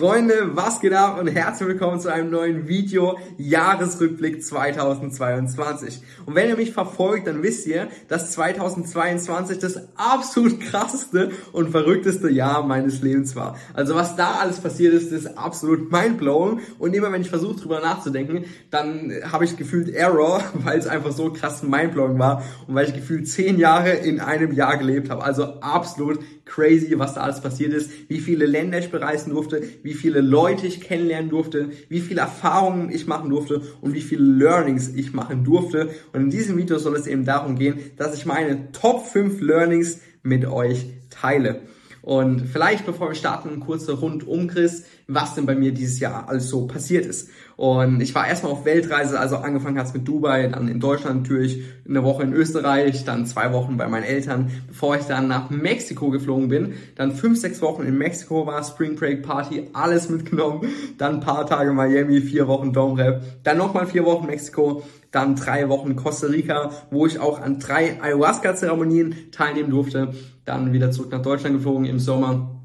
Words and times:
Freunde, 0.00 0.56
was 0.56 0.80
geht 0.80 0.94
ab 0.94 1.20
und 1.20 1.26
herzlich 1.26 1.68
willkommen 1.68 2.00
zu 2.00 2.10
einem 2.10 2.30
neuen 2.30 2.66
Video 2.66 3.18
Jahresrückblick 3.36 4.42
2022. 4.42 6.00
Und 6.24 6.34
wenn 6.34 6.48
ihr 6.48 6.56
mich 6.56 6.72
verfolgt, 6.72 7.26
dann 7.26 7.42
wisst 7.42 7.66
ihr, 7.66 7.88
dass 8.08 8.32
2022 8.32 9.58
das 9.58 9.90
absolut 9.96 10.58
krasseste 10.58 11.32
und 11.52 11.68
verrückteste 11.68 12.30
Jahr 12.30 12.62
meines 12.62 13.02
Lebens 13.02 13.36
war. 13.36 13.58
Also 13.74 13.94
was 13.94 14.16
da 14.16 14.36
alles 14.40 14.60
passiert 14.60 14.94
ist, 14.94 15.12
ist 15.12 15.36
absolut 15.36 15.92
mindblowing 15.92 16.60
und 16.78 16.96
immer 16.96 17.12
wenn 17.12 17.20
ich 17.20 17.28
versuche 17.28 17.60
drüber 17.60 17.80
nachzudenken, 17.80 18.46
dann 18.70 19.12
habe 19.30 19.44
ich 19.44 19.58
gefühlt 19.58 19.90
Error, 19.90 20.42
weil 20.54 20.78
es 20.78 20.86
einfach 20.86 21.12
so 21.12 21.30
krass 21.30 21.62
mindblowing 21.62 22.18
war 22.18 22.42
und 22.66 22.74
weil 22.74 22.88
ich 22.88 22.94
gefühlt 22.94 23.28
zehn 23.28 23.58
Jahre 23.58 23.90
in 23.90 24.18
einem 24.18 24.52
Jahr 24.52 24.78
gelebt 24.78 25.10
habe. 25.10 25.22
Also 25.22 25.60
absolut 25.60 26.20
crazy, 26.50 26.98
was 26.98 27.14
da 27.14 27.22
alles 27.22 27.40
passiert 27.40 27.72
ist, 27.72 27.90
wie 28.08 28.18
viele 28.18 28.44
Länder 28.44 28.78
ich 28.78 28.90
bereisen 28.90 29.30
durfte, 29.30 29.62
wie 29.82 29.94
viele 29.94 30.20
Leute 30.20 30.66
ich 30.66 30.80
kennenlernen 30.80 31.30
durfte, 31.30 31.70
wie 31.88 32.00
viele 32.00 32.20
Erfahrungen 32.20 32.90
ich 32.90 33.06
machen 33.06 33.30
durfte 33.30 33.62
und 33.80 33.94
wie 33.94 34.02
viele 34.02 34.24
Learnings 34.24 34.88
ich 34.94 35.12
machen 35.12 35.44
durfte. 35.44 35.90
Und 36.12 36.22
in 36.22 36.30
diesem 36.30 36.56
Video 36.56 36.78
soll 36.78 36.96
es 36.96 37.06
eben 37.06 37.24
darum 37.24 37.56
gehen, 37.56 37.78
dass 37.96 38.14
ich 38.14 38.26
meine 38.26 38.72
Top 38.72 39.06
5 39.06 39.40
Learnings 39.40 40.00
mit 40.22 40.44
euch 40.44 40.86
teile. 41.08 41.62
Und 42.02 42.40
vielleicht, 42.40 42.86
bevor 42.86 43.08
wir 43.08 43.14
starten, 43.14 43.50
ein 43.50 43.60
kurzer 43.60 43.94
Rundumriss, 43.94 44.84
was 45.14 45.34
denn 45.34 45.46
bei 45.46 45.54
mir 45.54 45.72
dieses 45.72 46.00
Jahr 46.00 46.28
alles 46.28 46.48
so 46.48 46.66
passiert 46.66 47.04
ist. 47.04 47.28
Und 47.56 48.00
ich 48.00 48.14
war 48.14 48.26
erstmal 48.26 48.52
auf 48.52 48.64
Weltreise, 48.64 49.20
also 49.20 49.36
angefangen 49.36 49.78
hat's 49.78 49.92
mit 49.92 50.08
Dubai, 50.08 50.46
dann 50.46 50.68
in 50.68 50.80
Deutschland 50.80 51.22
natürlich, 51.22 51.62
eine 51.86 52.02
Woche 52.04 52.22
in 52.22 52.32
Österreich, 52.32 53.04
dann 53.04 53.26
zwei 53.26 53.52
Wochen 53.52 53.76
bei 53.76 53.86
meinen 53.86 54.04
Eltern, 54.04 54.50
bevor 54.68 54.96
ich 54.96 55.02
dann 55.02 55.28
nach 55.28 55.50
Mexiko 55.50 56.10
geflogen 56.10 56.48
bin. 56.48 56.74
Dann 56.94 57.12
fünf, 57.12 57.38
sechs 57.38 57.60
Wochen 57.60 57.82
in 57.82 57.98
Mexiko 57.98 58.46
war, 58.46 58.62
Spring 58.64 58.96
Break 58.96 59.22
Party, 59.22 59.68
alles 59.72 60.08
mitgenommen. 60.08 60.68
Dann 60.96 61.16
ein 61.16 61.20
paar 61.20 61.46
Tage 61.46 61.72
Miami, 61.72 62.20
vier 62.20 62.48
Wochen 62.48 62.72
Dome 62.72 63.02
Rap. 63.02 63.22
Dann 63.42 63.58
nochmal 63.58 63.86
vier 63.86 64.04
Wochen 64.04 64.26
Mexiko, 64.26 64.82
dann 65.10 65.34
drei 65.34 65.68
Wochen 65.68 65.96
Costa 65.96 66.28
Rica, 66.28 66.70
wo 66.90 67.06
ich 67.06 67.18
auch 67.18 67.40
an 67.40 67.58
drei 67.58 68.00
Ayahuasca-Zeremonien 68.00 69.32
teilnehmen 69.32 69.70
durfte. 69.70 70.14
Dann 70.44 70.72
wieder 70.72 70.92
zurück 70.92 71.10
nach 71.10 71.22
Deutschland 71.22 71.56
geflogen 71.56 71.84
im 71.84 71.98
Sommer 71.98 72.59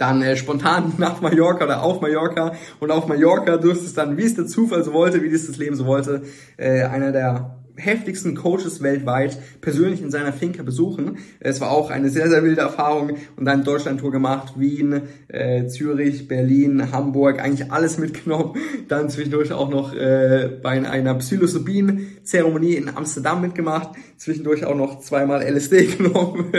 dann 0.00 0.22
äh, 0.22 0.36
spontan 0.36 0.94
nach 0.98 1.20
Mallorca 1.20 1.64
oder 1.64 1.82
auf 1.82 2.00
Mallorca. 2.00 2.52
Und 2.80 2.90
auf 2.90 3.06
Mallorca 3.06 3.58
durfte 3.58 3.84
es 3.84 3.94
dann, 3.94 4.16
wie 4.16 4.24
es 4.24 4.34
der 4.34 4.46
Zufall 4.46 4.82
so 4.82 4.92
wollte, 4.92 5.22
wie 5.22 5.28
es 5.28 5.46
das 5.46 5.58
Leben 5.58 5.76
so 5.76 5.86
wollte, 5.86 6.22
äh, 6.56 6.82
einer 6.84 7.12
der 7.12 7.59
heftigsten 7.76 8.34
Coaches 8.34 8.82
weltweit 8.82 9.38
persönlich 9.60 10.02
in 10.02 10.10
seiner 10.10 10.32
Finca 10.32 10.62
besuchen. 10.62 11.18
Es 11.40 11.60
war 11.60 11.70
auch 11.70 11.90
eine 11.90 12.10
sehr, 12.10 12.28
sehr 12.28 12.42
wilde 12.42 12.60
Erfahrung 12.60 13.16
und 13.36 13.44
dann 13.44 13.64
Deutschland-Tour 13.64 14.10
gemacht, 14.12 14.54
Wien, 14.56 15.02
äh, 15.28 15.66
Zürich, 15.66 16.28
Berlin, 16.28 16.92
Hamburg, 16.92 17.40
eigentlich 17.40 17.72
alles 17.72 17.98
mitgenommen. 17.98 18.56
Dann 18.88 19.08
zwischendurch 19.10 19.52
auch 19.52 19.70
noch 19.70 19.94
äh, 19.94 20.50
bei 20.62 20.70
einer 20.88 21.14
Psilocybin-Zeremonie 21.14 22.74
in 22.74 22.94
Amsterdam 22.94 23.40
mitgemacht, 23.40 23.90
zwischendurch 24.16 24.64
auch 24.64 24.76
noch 24.76 25.00
zweimal 25.00 25.42
LSD 25.42 25.86
genommen 25.98 26.52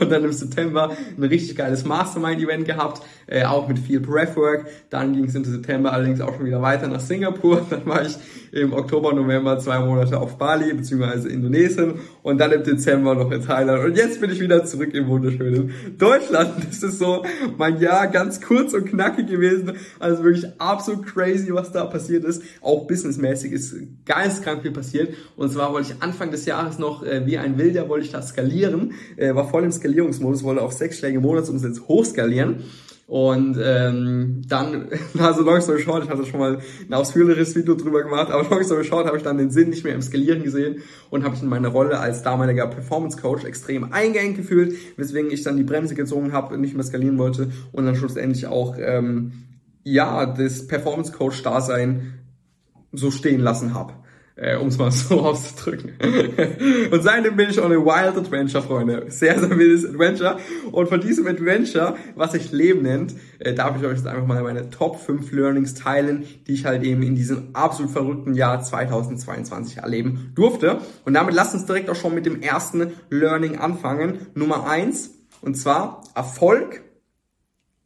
und 0.00 0.10
dann 0.10 0.24
im 0.24 0.32
September 0.32 0.96
ein 1.16 1.22
richtig 1.22 1.56
geiles 1.56 1.84
Mastermind-Event 1.84 2.64
gehabt, 2.64 3.02
äh, 3.26 3.44
auch 3.44 3.68
mit 3.68 3.78
viel 3.78 4.00
Breathwork. 4.00 4.66
Dann 4.90 5.12
ging 5.12 5.24
es 5.24 5.34
im 5.34 5.44
September 5.44 5.92
allerdings 5.92 6.20
auch 6.20 6.34
schon 6.34 6.46
wieder 6.46 6.62
weiter 6.62 6.88
nach 6.88 7.00
Singapur. 7.00 7.66
Dann 7.70 7.86
war 7.86 8.02
ich 8.02 8.16
im 8.52 8.72
Oktober, 8.72 9.12
November 9.12 9.58
zwei 9.58 9.80
Monate 9.80 10.18
auf 10.18 10.38
Bali 10.38 10.45
bzw. 10.46 11.28
Indonesien 11.28 11.94
und 12.22 12.38
dann 12.38 12.52
im 12.52 12.62
Dezember 12.62 13.14
noch 13.14 13.30
in 13.30 13.42
Thailand. 13.42 13.84
Und 13.84 13.96
jetzt 13.96 14.20
bin 14.20 14.30
ich 14.30 14.40
wieder 14.40 14.64
zurück 14.64 14.94
im 14.94 15.08
wunderschönen 15.08 15.72
Deutschland. 15.98 16.52
Das 16.66 16.82
ist 16.82 16.98
so 16.98 17.24
mein 17.56 17.80
Jahr 17.80 18.08
ganz 18.08 18.40
kurz 18.40 18.74
und 18.74 18.86
knackig 18.86 19.28
gewesen. 19.28 19.72
Also 19.98 20.24
wirklich 20.24 20.46
absolut 20.58 21.06
crazy, 21.06 21.54
was 21.54 21.72
da 21.72 21.84
passiert 21.84 22.24
ist. 22.24 22.42
Auch 22.60 22.86
businessmäßig 22.86 23.52
ist 23.52 23.74
geisteskrank 24.04 24.62
viel 24.62 24.72
passiert. 24.72 25.14
Und 25.36 25.50
zwar 25.52 25.72
wollte 25.72 25.92
ich 25.92 26.02
Anfang 26.02 26.30
des 26.30 26.44
Jahres 26.44 26.78
noch 26.78 27.02
äh, 27.02 27.24
wie 27.24 27.38
ein 27.38 27.56
Wilder 27.58 27.88
wollte 27.88 28.06
ich 28.06 28.12
da 28.12 28.20
skalieren. 28.20 28.92
Äh, 29.16 29.34
war 29.34 29.48
voll 29.48 29.64
im 29.64 29.72
Skalierungsmodus, 29.72 30.42
wollte 30.42 30.62
auf 30.62 30.72
sechsstellige 30.72 31.20
Monatsumsatz 31.20 31.80
hochskalieren. 31.80 32.64
Und 33.06 33.56
ähm, 33.62 34.42
dann, 34.48 34.88
also 35.18 35.42
long 35.42 35.60
story 35.60 35.80
short, 35.80 36.04
ich 36.04 36.10
hatte 36.10 36.26
schon 36.26 36.40
mal 36.40 36.58
ein 36.88 36.92
ausführliches 36.92 37.54
Video 37.54 37.76
drüber 37.76 38.02
gemacht, 38.02 38.30
aber 38.30 38.48
long 38.50 38.64
story 38.64 38.84
short 38.84 39.06
habe 39.06 39.16
ich 39.16 39.22
dann 39.22 39.38
den 39.38 39.50
Sinn 39.50 39.70
nicht 39.70 39.84
mehr 39.84 39.94
im 39.94 40.02
Skalieren 40.02 40.42
gesehen 40.42 40.82
und 41.10 41.22
habe 41.22 41.36
ich 41.36 41.42
in 41.42 41.48
meiner 41.48 41.68
Rolle 41.68 42.00
als 42.00 42.22
damaliger 42.22 42.66
Performance 42.66 43.16
Coach 43.16 43.44
extrem 43.44 43.92
eingeengt 43.92 44.36
gefühlt, 44.36 44.76
weswegen 44.96 45.30
ich 45.30 45.44
dann 45.44 45.56
die 45.56 45.62
Bremse 45.62 45.94
gezogen 45.94 46.32
habe, 46.32 46.54
und 46.54 46.60
nicht 46.60 46.74
mehr 46.74 46.84
skalieren 46.84 47.18
wollte 47.18 47.52
und 47.70 47.86
dann 47.86 47.94
schlussendlich 47.94 48.46
auch 48.48 48.76
ähm, 48.78 49.44
ja 49.84 50.26
das 50.26 50.66
Performance 50.66 51.12
Coach 51.12 51.42
Dasein 51.44 52.14
so 52.92 53.12
stehen 53.12 53.40
lassen 53.40 53.72
habe 53.72 53.92
äh, 54.36 54.56
um 54.56 54.68
es 54.68 54.78
mal 54.78 54.90
so 54.90 55.20
auszudrücken. 55.22 55.92
und 56.90 57.02
seitdem 57.02 57.36
bin 57.36 57.50
ich 57.50 57.60
on 57.60 57.72
a 57.72 57.76
wild 57.76 58.16
adventure, 58.16 58.62
Freunde. 58.62 59.06
Sehr, 59.08 59.38
sehr 59.38 59.56
wildes 59.56 59.86
Adventure. 59.86 60.38
Und 60.70 60.88
von 60.88 61.00
diesem 61.00 61.26
Adventure, 61.26 61.96
was 62.14 62.32
sich 62.32 62.52
Leben 62.52 62.82
nennt, 62.82 63.14
äh, 63.38 63.54
darf 63.54 63.76
ich 63.78 63.86
euch 63.86 63.96
jetzt 63.96 64.06
einfach 64.06 64.26
mal 64.26 64.42
meine 64.42 64.68
Top 64.70 65.00
5 65.00 65.32
Learnings 65.32 65.74
teilen, 65.74 66.26
die 66.46 66.52
ich 66.52 66.66
halt 66.66 66.82
eben 66.84 67.02
in 67.02 67.14
diesem 67.14 67.54
absolut 67.54 67.90
verrückten 67.90 68.34
Jahr 68.34 68.62
2022 68.62 69.78
erleben 69.78 70.32
durfte. 70.34 70.80
Und 71.04 71.14
damit 71.14 71.34
lasst 71.34 71.54
uns 71.54 71.64
direkt 71.64 71.88
auch 71.88 71.96
schon 71.96 72.14
mit 72.14 72.26
dem 72.26 72.42
ersten 72.42 72.92
Learning 73.08 73.56
anfangen. 73.56 74.26
Nummer 74.34 74.68
eins 74.68 75.12
Und 75.40 75.56
zwar, 75.56 76.02
Erfolg 76.14 76.82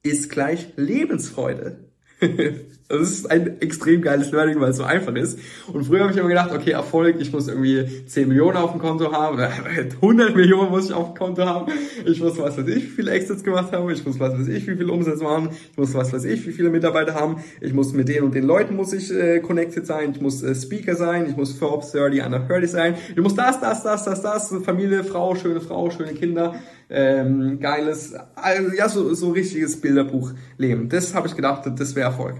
ist 0.03 0.31
gleich 0.31 0.73
Lebensfreude. 0.77 1.91
Das 2.91 3.09
ist 3.09 3.31
ein 3.31 3.61
extrem 3.61 4.03
geiles 4.03 4.33
Learning, 4.33 4.59
weil 4.59 4.71
es 4.71 4.77
so 4.77 4.83
einfach 4.83 5.15
ist. 5.15 5.39
Und 5.73 5.85
früher 5.85 6.01
habe 6.01 6.13
ich 6.13 6.19
immer 6.19 6.29
gedacht, 6.29 6.51
okay, 6.53 6.73
Erfolg, 6.73 7.17
ich 7.21 7.33
muss 7.33 7.47
irgendwie 7.47 8.05
10 8.05 8.27
Millionen 8.27 8.57
auf 8.57 8.73
dem 8.73 8.81
Konto 8.81 9.13
haben, 9.13 9.39
100 9.39 10.35
Millionen 10.37 10.71
muss 10.71 10.87
ich 10.87 10.93
auf 10.93 11.15
dem 11.15 11.17
Konto 11.17 11.45
haben, 11.45 11.71
ich 12.05 12.21
muss 12.21 12.37
was 12.37 12.59
weiß 12.59 12.67
ich, 12.67 12.85
wie 12.85 12.91
viele 12.97 13.13
Exits 13.13 13.45
gemacht 13.45 13.71
haben, 13.71 13.89
ich 13.91 14.05
muss 14.05 14.19
was 14.19 14.37
weiß 14.37 14.49
ich, 14.49 14.67
wie 14.67 14.75
viel 14.75 14.91
Umsatz 14.91 15.21
machen, 15.21 15.51
ich 15.71 15.79
muss 15.79 15.95
was 15.95 16.13
weiß 16.13 16.25
ich, 16.25 16.45
wie 16.49 16.51
viele 16.51 16.71
Mitarbeiter 16.71 17.15
haben, 17.15 17.37
ich 17.61 17.73
muss 17.73 17.93
mit 17.93 18.09
den 18.09 18.25
und 18.25 18.35
den 18.35 18.43
Leuten 18.43 18.75
muss 18.75 18.93
ich 18.93 19.15
äh, 19.15 19.39
connected 19.39 19.87
sein, 19.87 20.11
ich 20.11 20.21
muss 20.21 20.43
äh, 20.43 20.53
Speaker 20.53 20.97
sein, 20.97 21.27
ich 21.29 21.37
muss 21.37 21.53
Forbes 21.53 21.93
30 21.93 22.25
under 22.25 22.41
30 22.41 22.71
sein, 22.73 22.95
ich 23.15 23.23
muss 23.23 23.37
das, 23.37 23.61
das, 23.61 23.85
das, 23.85 24.05
das, 24.05 24.21
das, 24.21 24.53
Familie, 24.65 25.05
Frau, 25.05 25.37
schöne 25.37 25.61
Frau, 25.61 25.91
schöne 25.91 26.15
Kinder, 26.15 26.57
ähm, 26.89 27.61
geiles, 27.61 28.15
also, 28.35 28.75
ja, 28.75 28.89
so, 28.89 29.15
so 29.15 29.31
richtiges 29.31 29.81
Bilderbuch 29.81 30.33
leben. 30.59 30.89
Das 30.89 31.15
habe 31.15 31.29
ich 31.29 31.37
gedacht, 31.37 31.71
das 31.79 31.95
wäre 31.95 32.09
Erfolg 32.09 32.35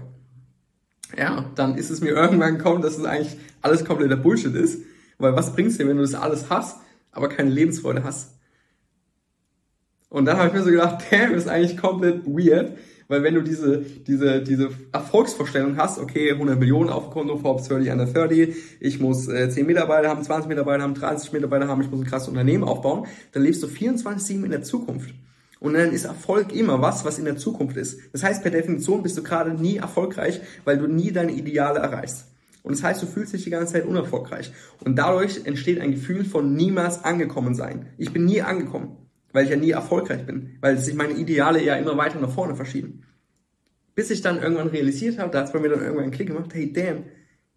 ja, 1.17 1.45
dann 1.55 1.75
ist 1.75 1.89
es 1.89 2.01
mir 2.01 2.09
irgendwann 2.09 2.57
gekommen, 2.57 2.81
dass 2.81 2.97
es 2.97 3.05
eigentlich 3.05 3.37
alles 3.61 3.85
kompletter 3.85 4.17
Bullshit 4.17 4.55
ist. 4.55 4.83
Weil 5.17 5.35
was 5.35 5.53
bringt's 5.53 5.77
dir, 5.77 5.87
wenn 5.87 5.97
du 5.97 6.01
das 6.01 6.15
alles 6.15 6.49
hast, 6.49 6.77
aber 7.11 7.29
keine 7.29 7.49
Lebensfreude 7.49 8.03
hast? 8.03 8.33
Und 10.09 10.25
dann 10.25 10.37
habe 10.37 10.47
ich 10.47 10.53
mir 10.53 10.63
so 10.63 10.71
gedacht, 10.71 11.05
damn, 11.11 11.33
ist 11.33 11.47
eigentlich 11.47 11.77
komplett 11.77 12.25
weird, 12.25 12.77
weil 13.07 13.23
wenn 13.23 13.35
du 13.35 13.41
diese, 13.41 13.79
diese, 13.79 14.41
diese 14.41 14.69
Erfolgsvorstellung 14.91 15.77
hast, 15.77 15.99
okay, 15.99 16.31
100 16.31 16.59
Millionen 16.59 16.89
auf 16.89 17.05
dem 17.05 17.11
Konto, 17.11 17.37
Forbes 17.37 17.67
30 17.67 17.91
under 17.91 18.05
30, 18.05 18.55
ich 18.79 18.99
muss 18.99 19.27
äh, 19.27 19.49
10 19.49 19.65
Mitarbeiter 19.65 20.09
haben, 20.09 20.23
20 20.23 20.47
Mitarbeiter 20.49 20.83
haben, 20.83 20.93
30 20.93 21.33
Mitarbeiter 21.33 21.67
haben, 21.67 21.81
ich 21.81 21.91
muss 21.91 21.99
ein 21.99 22.05
krasses 22.05 22.29
Unternehmen 22.29 22.63
aufbauen, 22.63 23.07
dann 23.33 23.43
lebst 23.43 23.61
du 23.63 23.67
24-7 23.67 24.45
in 24.45 24.51
der 24.51 24.63
Zukunft. 24.63 25.13
Und 25.61 25.75
dann 25.75 25.91
ist 25.91 26.05
Erfolg 26.05 26.53
immer 26.53 26.81
was, 26.81 27.05
was 27.05 27.19
in 27.19 27.25
der 27.25 27.37
Zukunft 27.37 27.77
ist. 27.77 27.99
Das 28.13 28.23
heißt, 28.23 28.41
per 28.41 28.49
Definition 28.49 29.03
bist 29.03 29.15
du 29.15 29.21
gerade 29.21 29.53
nie 29.53 29.77
erfolgreich, 29.77 30.41
weil 30.65 30.79
du 30.79 30.87
nie 30.87 31.11
deine 31.11 31.33
Ideale 31.33 31.77
erreichst. 31.77 32.25
Und 32.63 32.75
das 32.75 32.81
heißt, 32.83 33.03
du 33.03 33.05
fühlst 33.05 33.33
dich 33.33 33.43
die 33.43 33.51
ganze 33.51 33.73
Zeit 33.73 33.85
unerfolgreich. 33.85 34.51
Und 34.83 34.95
dadurch 34.95 35.45
entsteht 35.45 35.79
ein 35.79 35.91
Gefühl 35.91 36.25
von 36.25 36.55
niemals 36.55 37.03
angekommen 37.03 37.53
sein. 37.53 37.85
Ich 37.99 38.11
bin 38.11 38.25
nie 38.25 38.41
angekommen, 38.41 38.97
weil 39.33 39.43
ich 39.43 39.51
ja 39.51 39.55
nie 39.55 39.69
erfolgreich 39.69 40.25
bin, 40.25 40.57
weil 40.61 40.79
sich 40.79 40.95
meine 40.95 41.13
Ideale 41.13 41.63
ja 41.63 41.75
immer 41.75 41.95
weiter 41.95 42.19
nach 42.19 42.31
vorne 42.31 42.55
verschieben. 42.55 43.03
Bis 43.93 44.09
ich 44.09 44.23
dann 44.23 44.41
irgendwann 44.41 44.69
realisiert 44.69 45.19
habe, 45.19 45.29
da 45.29 45.41
hat 45.41 45.45
es 45.45 45.53
bei 45.53 45.59
mir 45.59 45.69
dann 45.69 45.81
irgendwann 45.81 46.05
einen 46.05 46.11
Klick 46.11 46.29
gemacht, 46.29 46.55
hey 46.55 46.73
damn, 46.73 47.03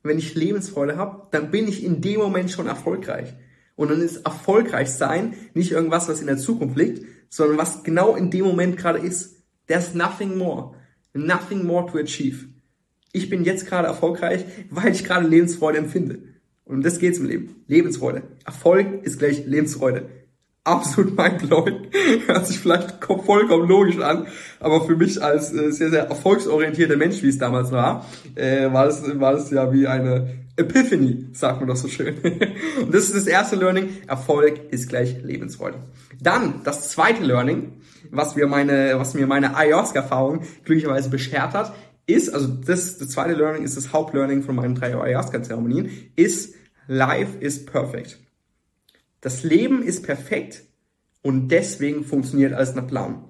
wenn 0.02 0.19
ich 0.19 0.34
Lebensfreude 0.34 0.99
habe, 0.99 1.28
dann 1.31 1.50
bin 1.50 1.67
ich 1.67 1.82
in 1.82 2.02
dem 2.02 2.20
Moment 2.20 2.50
schon 2.50 2.67
erfolgreich. 2.67 3.34
Und 3.76 3.90
dann 3.90 4.02
ist 4.02 4.26
erfolgreich 4.26 4.90
sein 4.90 5.32
nicht 5.55 5.73
irgendwas, 5.73 6.06
was 6.06 6.20
in 6.20 6.26
der 6.26 6.37
Zukunft 6.37 6.76
liegt, 6.76 7.13
sondern 7.34 7.58
was 7.58 7.82
genau 7.82 8.14
in 8.14 8.31
dem 8.31 8.44
Moment 8.44 8.76
gerade 8.76 9.00
ist. 9.00 9.42
There's 9.66 9.92
nothing 9.92 10.38
more. 10.38 10.76
Nothing 11.14 11.66
more 11.66 11.90
to 11.90 11.98
achieve. 11.98 12.46
Ich 13.12 13.28
bin 13.28 13.44
jetzt 13.44 13.66
gerade 13.66 13.88
erfolgreich, 13.88 14.44
weil 14.70 14.92
ich 14.92 15.02
gerade 15.02 15.26
Lebensfreude 15.26 15.78
empfinde. 15.78 16.20
Und 16.64 16.84
das 16.84 17.00
geht's 17.00 17.19
im 17.19 17.26
Leben. 17.26 17.64
Lebensfreude. 17.66 18.22
Erfolg 18.44 19.02
ist 19.02 19.19
gleich 19.19 19.46
Lebensfreude. 19.46 20.10
Absolut 20.62 21.16
mindblowing. 21.16 21.88
Hört 22.26 22.46
sich 22.46 22.60
vielleicht 22.60 23.04
vollkommen 23.04 23.69
logisch 23.69 23.98
an, 23.98 24.28
aber 24.60 24.87
für 24.87 24.94
mich 24.94 25.20
als 25.20 25.52
äh, 25.52 25.72
sehr, 25.72 25.90
sehr 25.90 26.04
erfolgsorientierter 26.04 26.96
Mensch, 26.96 27.20
wie 27.25 27.28
es 27.28 27.38
damals 27.38 27.72
war, 27.72 28.06
äh, 28.37 28.72
war 28.72 28.87
es 28.87 29.02
war 29.19 29.34
es 29.34 29.50
ja 29.50 29.72
wie 29.72 29.88
eine 29.88 30.44
Epiphany, 30.56 31.26
sagt 31.32 31.58
man 31.60 31.68
doch 31.68 31.76
so 31.76 31.88
schön. 31.88 32.16
Und 32.80 32.94
das 32.94 33.04
ist 33.04 33.14
das 33.14 33.26
erste 33.26 33.56
Learning. 33.56 33.88
Erfolg 34.06 34.72
ist 34.72 34.88
gleich 34.88 35.22
Lebensfreude. 35.22 35.78
Dann 36.20 36.62
das 36.62 36.90
zweite 36.90 37.24
Learning, 37.24 37.72
was 38.10 38.36
mir 38.36 38.46
meine, 38.46 38.98
was 38.98 39.14
mir 39.14 39.26
meine 39.26 39.56
Ayahuasca-Erfahrung 39.56 40.42
glücklicherweise 40.64 41.10
beschert 41.10 41.54
hat, 41.54 41.74
ist, 42.06 42.32
also 42.32 42.46
das, 42.48 42.98
das 42.98 43.08
zweite 43.08 43.34
Learning 43.34 43.64
ist 43.64 43.76
das 43.76 43.92
Hauptlearning 43.92 44.42
von 44.42 44.54
meinen 44.54 44.74
drei 44.74 44.94
Ayahuasca-Zeremonien, 44.94 45.90
ist 46.14 46.54
Life 46.86 47.38
is 47.40 47.64
perfect. 47.64 48.18
Das 49.20 49.42
Leben 49.42 49.82
ist 49.82 50.02
perfekt 50.02 50.64
und 51.22 51.48
deswegen 51.48 52.04
funktioniert 52.04 52.52
alles 52.52 52.74
nach 52.74 52.86
Plan. 52.86 53.24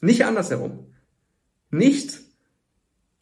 Nicht 0.00 0.24
andersherum. 0.24 0.92
Nicht 1.70 2.20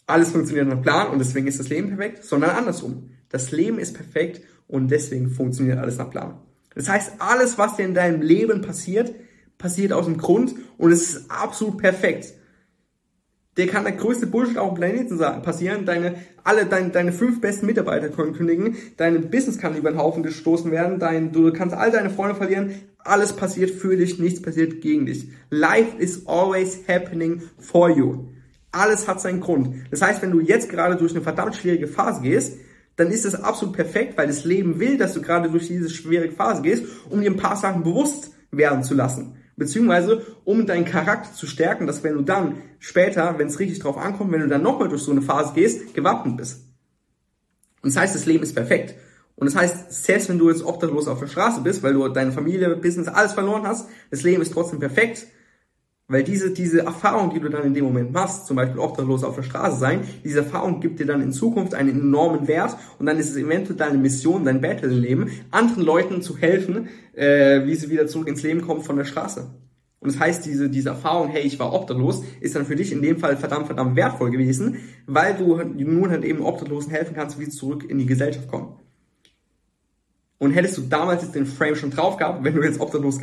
alles 0.06 0.30
funktioniert 0.30 0.68
nach 0.68 0.82
Plan 0.82 1.08
und 1.08 1.18
deswegen 1.18 1.46
ist 1.46 1.60
das 1.60 1.68
Leben 1.68 1.88
perfekt, 1.88 2.24
sondern 2.24 2.50
andersrum. 2.50 3.10
Das 3.28 3.50
Leben 3.50 3.78
ist 3.78 3.94
perfekt 3.94 4.42
und 4.66 4.88
deswegen 4.88 5.28
funktioniert 5.30 5.78
alles 5.78 5.98
nach 5.98 6.10
Plan. 6.10 6.38
Das 6.74 6.88
heißt, 6.88 7.12
alles, 7.18 7.58
was 7.58 7.76
dir 7.76 7.84
in 7.84 7.94
deinem 7.94 8.22
Leben 8.22 8.60
passiert, 8.60 9.14
passiert 9.58 9.92
aus 9.92 10.06
dem 10.06 10.18
Grund 10.18 10.54
und 10.78 10.92
es 10.92 11.02
ist 11.14 11.30
absolut 11.30 11.78
perfekt. 11.78 12.34
Der 13.56 13.68
kann 13.68 13.84
der 13.84 13.92
größte 13.92 14.26
Bullshit 14.26 14.58
auf 14.58 14.70
dem 14.70 14.74
Planeten 14.74 15.16
passieren. 15.42 15.86
Deine, 15.86 16.16
alle, 16.42 16.66
deine, 16.66 16.90
deine 16.90 17.12
fünf 17.12 17.40
besten 17.40 17.66
Mitarbeiter 17.66 18.08
können 18.08 18.32
kündigen. 18.32 18.76
Deine 18.96 19.20
Business 19.20 19.58
kann 19.58 19.76
über 19.76 19.90
den 19.92 19.98
Haufen 19.98 20.24
gestoßen 20.24 20.72
werden. 20.72 20.98
Dein, 20.98 21.30
du 21.30 21.52
kannst 21.52 21.74
all 21.74 21.92
deine 21.92 22.10
Freunde 22.10 22.34
verlieren. 22.34 22.74
Alles 22.98 23.34
passiert 23.34 23.70
für 23.70 23.96
dich, 23.96 24.18
nichts 24.18 24.42
passiert 24.42 24.80
gegen 24.80 25.06
dich. 25.06 25.28
Life 25.50 25.96
is 25.98 26.26
always 26.26 26.80
happening 26.88 27.42
for 27.58 27.90
you. 27.90 28.24
Alles 28.72 29.06
hat 29.06 29.20
seinen 29.20 29.40
Grund. 29.40 29.76
Das 29.92 30.02
heißt, 30.02 30.20
wenn 30.20 30.32
du 30.32 30.40
jetzt 30.40 30.68
gerade 30.68 30.96
durch 30.96 31.12
eine 31.12 31.22
verdammt 31.22 31.54
schwierige 31.54 31.86
Phase 31.86 32.22
gehst, 32.22 32.58
dann 32.96 33.10
ist 33.10 33.24
das 33.24 33.34
absolut 33.34 33.74
perfekt, 33.74 34.16
weil 34.16 34.26
das 34.26 34.44
Leben 34.44 34.78
will, 34.78 34.96
dass 34.96 35.14
du 35.14 35.22
gerade 35.22 35.50
durch 35.50 35.68
diese 35.68 35.90
schwierige 35.90 36.34
Phase 36.34 36.62
gehst, 36.62 36.84
um 37.10 37.20
dir 37.20 37.30
ein 37.30 37.36
paar 37.36 37.56
Sachen 37.56 37.82
bewusst 37.82 38.32
werden 38.50 38.84
zu 38.84 38.94
lassen. 38.94 39.36
Beziehungsweise, 39.56 40.22
um 40.44 40.66
deinen 40.66 40.84
Charakter 40.84 41.32
zu 41.32 41.46
stärken, 41.46 41.86
dass 41.86 42.02
wenn 42.02 42.14
du 42.14 42.22
dann 42.22 42.56
später, 42.78 43.38
wenn 43.38 43.46
es 43.48 43.60
richtig 43.60 43.78
drauf 43.78 43.96
ankommt, 43.96 44.32
wenn 44.32 44.40
du 44.40 44.48
dann 44.48 44.62
nochmal 44.62 44.88
durch 44.88 45.02
so 45.02 45.12
eine 45.12 45.22
Phase 45.22 45.52
gehst, 45.54 45.94
gewappnet 45.94 46.36
bist. 46.36 46.64
Und 47.82 47.94
das 47.94 48.00
heißt, 48.00 48.14
das 48.14 48.26
Leben 48.26 48.42
ist 48.42 48.54
perfekt. 48.54 48.94
Und 49.36 49.46
das 49.46 49.56
heißt, 49.56 49.92
selbst 50.04 50.28
wenn 50.28 50.38
du 50.38 50.48
jetzt 50.48 50.64
obdachlos 50.64 51.08
auf 51.08 51.20
der 51.20 51.26
Straße 51.26 51.60
bist, 51.60 51.82
weil 51.82 51.94
du 51.94 52.08
deine 52.08 52.32
Familie, 52.32 52.76
Business, 52.76 53.08
alles 53.08 53.32
verloren 53.32 53.66
hast, 53.66 53.88
das 54.10 54.22
Leben 54.22 54.42
ist 54.42 54.52
trotzdem 54.52 54.80
perfekt, 54.80 55.26
weil 56.06 56.22
diese, 56.22 56.50
diese 56.50 56.80
Erfahrung, 56.80 57.30
die 57.30 57.40
du 57.40 57.48
dann 57.48 57.64
in 57.64 57.74
dem 57.74 57.84
Moment 57.84 58.12
machst, 58.12 58.46
zum 58.46 58.56
Beispiel 58.56 58.78
obdachlos 58.78 59.24
auf 59.24 59.36
der 59.36 59.42
Straße 59.42 59.78
sein, 59.78 60.00
diese 60.22 60.40
Erfahrung 60.40 60.80
gibt 60.80 61.00
dir 61.00 61.06
dann 61.06 61.22
in 61.22 61.32
Zukunft 61.32 61.74
einen 61.74 62.00
enormen 62.00 62.46
Wert 62.46 62.76
und 62.98 63.06
dann 63.06 63.18
ist 63.18 63.30
es 63.30 63.36
eventuell 63.36 63.76
deine 63.76 63.96
Mission, 63.96 64.44
dein 64.44 64.60
Battle 64.60 64.90
im 64.90 65.00
Leben, 65.00 65.30
anderen 65.50 65.84
Leuten 65.84 66.20
zu 66.20 66.36
helfen, 66.36 66.88
äh, 67.14 67.66
wie 67.66 67.74
sie 67.74 67.88
wieder 67.88 68.06
zurück 68.06 68.28
ins 68.28 68.42
Leben 68.42 68.60
kommen 68.62 68.82
von 68.82 68.96
der 68.96 69.04
Straße. 69.04 69.46
Und 70.00 70.12
das 70.12 70.20
heißt, 70.20 70.44
diese, 70.44 70.68
diese 70.68 70.90
Erfahrung, 70.90 71.28
hey, 71.28 71.40
ich 71.40 71.58
war 71.58 71.72
obdachlos, 71.72 72.22
ist 72.40 72.54
dann 72.54 72.66
für 72.66 72.76
dich 72.76 72.92
in 72.92 73.00
dem 73.00 73.18
Fall 73.18 73.38
verdammt, 73.38 73.66
verdammt 73.66 73.96
wertvoll 73.96 74.30
gewesen, 74.30 74.76
weil 75.06 75.34
du 75.34 75.56
nun 75.56 76.10
halt 76.10 76.24
eben 76.24 76.42
Obdachlosen 76.42 76.90
helfen 76.90 77.14
kannst, 77.14 77.40
wie 77.40 77.46
sie 77.46 77.52
zurück 77.52 77.88
in 77.88 77.96
die 77.96 78.04
Gesellschaft 78.04 78.48
kommen. 78.48 78.74
Und 80.36 80.50
hättest 80.50 80.76
du 80.76 80.82
damals 80.82 81.22
jetzt 81.22 81.34
den 81.34 81.46
Frame 81.46 81.74
schon 81.74 81.90
drauf 81.90 82.18
gehabt, 82.18 82.44
wenn 82.44 82.54
du 82.54 82.62
jetzt 82.62 82.80
obdachlos 82.80 83.18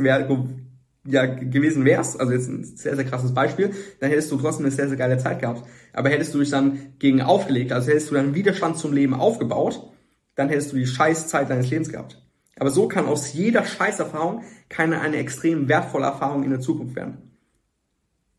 ja, 1.06 1.25
gewesen 1.25 1.83
wärst, 1.86 2.19
also 2.19 2.31
jetzt 2.31 2.48
ein 2.48 2.63
sehr, 2.63 2.95
sehr 2.95 3.06
krasses 3.06 3.33
Beispiel, 3.33 3.71
dann 4.00 4.09
hättest 4.09 4.31
du 4.31 4.38
trotzdem 4.38 4.65
eine 4.65 4.75
sehr, 4.75 4.88
sehr 4.88 4.98
geile 4.98 5.18
Zeit 5.18 5.39
gehabt. 5.39 5.68
Aber 5.94 6.09
hättest 6.09 6.33
du 6.33 6.39
dich 6.39 6.50
dann 6.51 6.94
gegen 7.00 7.21
aufgelegt, 7.21 7.71
also 7.71 7.89
hättest 7.89 8.12
du 8.12 8.15
dann 8.15 8.36
Widerstand 8.36 8.77
zum 8.77 8.94
Leben 8.94 9.13
aufgebaut, 9.13 9.92
dann 10.36 10.50
hättest 10.50 10.71
du 10.71 10.77
die 10.77 10.88
scheiß 10.88 11.27
Zeit 11.27 11.50
deines 11.50 11.69
Lebens 11.69 11.89
gehabt. 11.89 12.21
Aber 12.59 12.69
so 12.69 12.88
kann 12.88 13.07
aus 13.07 13.33
jeder 13.33 13.65
Scheißerfahrung 13.65 14.44
keine 14.69 15.01
eine 15.01 15.18
extrem 15.18 15.68
wertvolle 15.68 16.06
Erfahrung 16.06 16.44
in 16.44 16.51
der 16.51 16.59
Zukunft 16.59 16.95
werden. 16.95 17.31